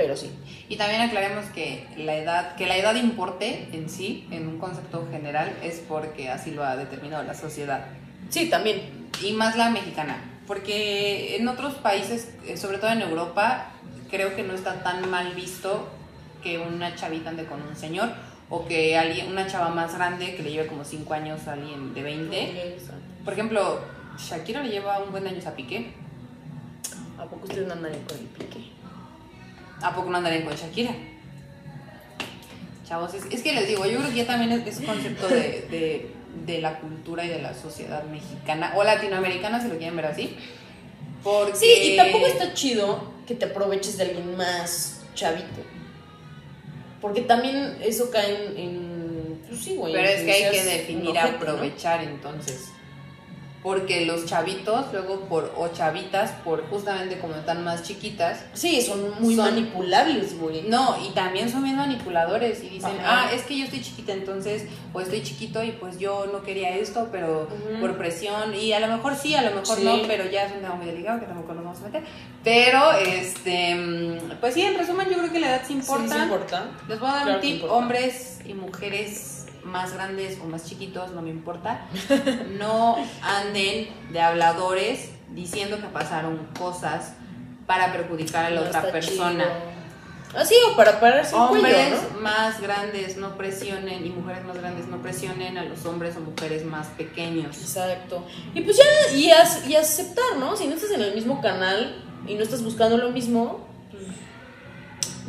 [0.00, 0.30] pero sí.
[0.70, 5.06] Y también aclaremos que la edad, que la edad importe en sí, en un concepto
[5.10, 7.84] general, es porque así lo ha determinado la sociedad.
[8.30, 9.10] Sí, también.
[9.22, 10.40] Y más la mexicana.
[10.46, 13.72] Porque en otros países, eh, sobre todo en Europa,
[14.10, 15.86] creo que no está tan mal visto
[16.42, 18.08] que una chavita ande con un señor
[18.48, 21.92] o que alguien, una chava más grande que le lleve como 5 años a alguien
[21.92, 22.76] de 20.
[23.22, 23.80] Por ejemplo,
[24.16, 25.92] Shakira le lleva un buen año a Piqué.
[27.18, 28.69] ¿A poco ustedes no andan con el pique?
[29.82, 30.92] ¿A poco no andarían con Shakira?
[32.86, 35.28] Chavos, es, es que les digo, yo creo que ya también es, es un concepto
[35.28, 36.10] de, de-
[36.46, 40.36] de la cultura y de la sociedad mexicana o latinoamericana, si lo quieren ver así.
[41.24, 41.56] Porque...
[41.56, 45.60] Sí, y tampoco está chido que te aproveches de alguien más chavito.
[47.00, 48.58] Porque también eso cae en.
[48.58, 49.92] en- pues sí, güey.
[49.92, 52.70] Pero es que hay que definir aprovechar entonces.
[53.62, 59.20] Porque los chavitos, luego por, o chavitas, por justamente como están más chiquitas, Sí, son
[59.20, 60.62] muy Son- manipulables, güey.
[60.62, 63.26] no, y también son bien manipuladores y dicen, Ajá.
[63.28, 66.70] ah, es que yo estoy chiquita entonces, o estoy chiquito y pues yo no quería
[66.74, 67.48] esto, pero
[67.80, 69.84] por presión, y a lo mejor sí, a lo mejor Sí.
[69.84, 72.04] no, pero ya es un tema muy delicado que tampoco nos vamos a meter.
[72.42, 76.14] Pero, este, pues sí, en resumen, yo creo que la edad sí Sí, importa.
[76.16, 76.70] sí importa.
[76.88, 81.10] Les voy a dar Claro un tip, hombres y mujeres más grandes o más chiquitos,
[81.12, 81.86] no me importa.
[82.58, 87.14] No anden de habladores diciendo que pasaron cosas
[87.66, 89.44] para perjudicar a la No otra persona.
[89.44, 89.80] chido.
[90.40, 92.20] Así o para pararse Hombres cuello, ¿no?
[92.20, 96.64] más grandes no presionen y mujeres más grandes no presionen a los hombres o mujeres
[96.64, 97.58] más pequeños.
[97.58, 98.24] Exacto.
[98.54, 100.56] Y pues ya, y, as- y aceptar, ¿no?
[100.56, 104.04] Si no estás en el mismo canal y no estás buscando lo mismo, pues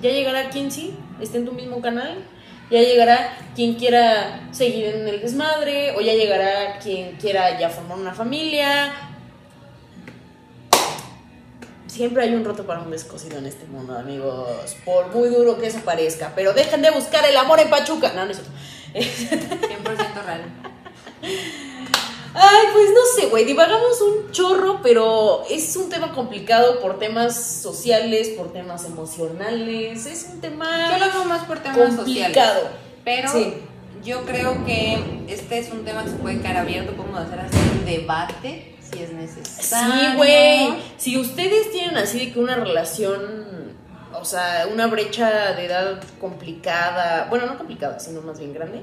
[0.04, 2.24] ya llegará quien sí, esté en tu mismo canal.
[2.72, 7.98] Ya llegará quien quiera seguir en el desmadre, o ya llegará quien quiera ya formar
[7.98, 8.94] una familia.
[11.88, 14.78] Siempre hay un roto para un descosido en este mundo, amigos.
[14.86, 16.32] Por muy duro que eso parezca.
[16.34, 18.14] Pero dejen de buscar el amor en Pachuca.
[18.14, 18.52] No, no es cierto.
[18.94, 20.42] 100% real.
[22.34, 27.36] Ay, pues no sé, güey, divagamos un chorro, pero es un tema complicado por temas
[27.62, 31.98] sociales, por temas emocionales, es un tema Yo lo veo más por temas sociales.
[31.98, 32.70] complicado.
[33.04, 33.54] Pero Sí.
[34.04, 37.58] yo creo que este es un tema que se puede quedar abierto, podemos hacer así
[37.80, 39.94] un debate si es necesario.
[40.12, 43.74] Sí, güey, si ustedes tienen así de que una relación,
[44.14, 48.82] o sea, una brecha de edad complicada, bueno, no complicada, sino más bien grande,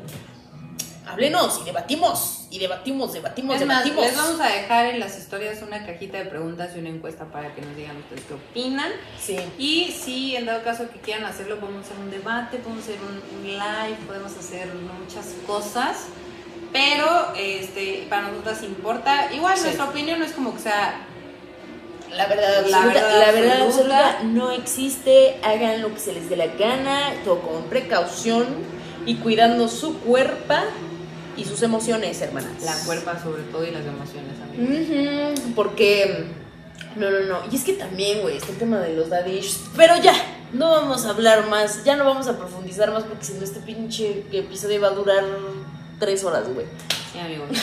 [1.08, 4.06] háblenos y debatimos, y debatimos, debatimos, Es más, debatimos.
[4.06, 7.54] les vamos a dejar en las historias una cajita de preguntas y una encuesta para
[7.54, 8.90] que nos digan ustedes qué opinan.
[9.20, 9.38] Sí.
[9.58, 13.42] Y si en dado caso que quieran hacerlo, podemos hacer un debate, podemos hacer un,
[13.46, 16.06] live, podemos hacer muchas cosas.
[16.72, 19.32] Pero este, para nosotras importa.
[19.32, 19.62] Igual Sí.
[19.64, 21.06] nuestra opinión no es como que sea
[22.14, 24.08] La verdad La verdad la verdad absoluta.
[24.10, 25.36] absoluta no existe.
[25.42, 28.46] Hagan lo que se les dé la gana, todo con precaución
[29.06, 30.54] y cuidando su cuerpo
[31.38, 32.62] y sus emociones, hermanas.
[32.64, 35.36] la cuerpa sobre todo y las emociones, amigos.
[35.38, 36.26] Ujú, porque
[36.96, 37.38] no, no, no.
[37.50, 39.40] Y es que también, güey, está el tema de los daddy.
[39.76, 40.14] Pero ya,
[40.52, 43.60] no vamos a hablar más, ya no vamos a profundizar más porque si no este
[43.60, 45.24] pinche episodio va a durar
[45.98, 46.66] tres horas, güey.
[47.12, 47.48] Sí, amigos.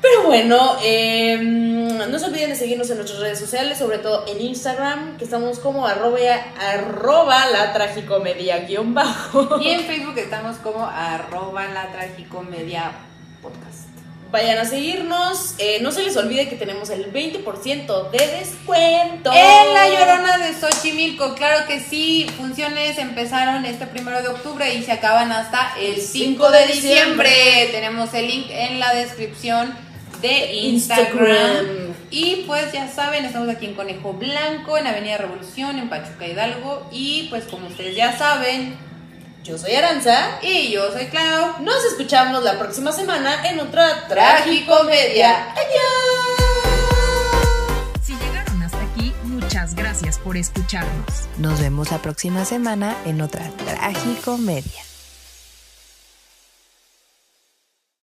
[0.00, 4.40] Pero bueno, eh, no se olviden de seguirnos en nuestras redes sociales, sobre todo en
[4.40, 6.18] Instagram, que estamos como arroba,
[6.58, 9.60] arroba la tragicomedia guion bajo.
[9.60, 12.92] Y en Facebook estamos como arroba la tragicomedia
[13.42, 13.90] podcast.
[14.30, 15.54] Vayan a seguirnos.
[15.58, 19.32] eh, no se les olvide que tenemos el 20% de descuento.
[19.34, 24.84] En la Llorona de Xochimilco, claro que sí, funciones empezaron este primero de octubre y
[24.84, 27.68] se acaban hasta el 5 de diciembre.
[27.72, 29.76] Tenemos el link en la descripción
[30.20, 31.16] de Instagram.
[31.18, 31.90] Instagram.
[32.10, 36.88] Y pues ya saben, estamos aquí en Conejo Blanco, en Avenida Revolución, en Pachuca Hidalgo.
[36.90, 38.76] Y pues como ustedes ya saben,
[39.44, 40.38] Yo soy Aranza.
[40.42, 41.62] y yo soy Clau.
[41.62, 45.54] Nos escuchamos la próxima semana en otra Tragicomedia.
[48.02, 51.28] Si llegaron hasta aquí, muchas gracias por escucharnos.
[51.38, 54.89] Nos vemos la próxima semana en otra Tragicomedia.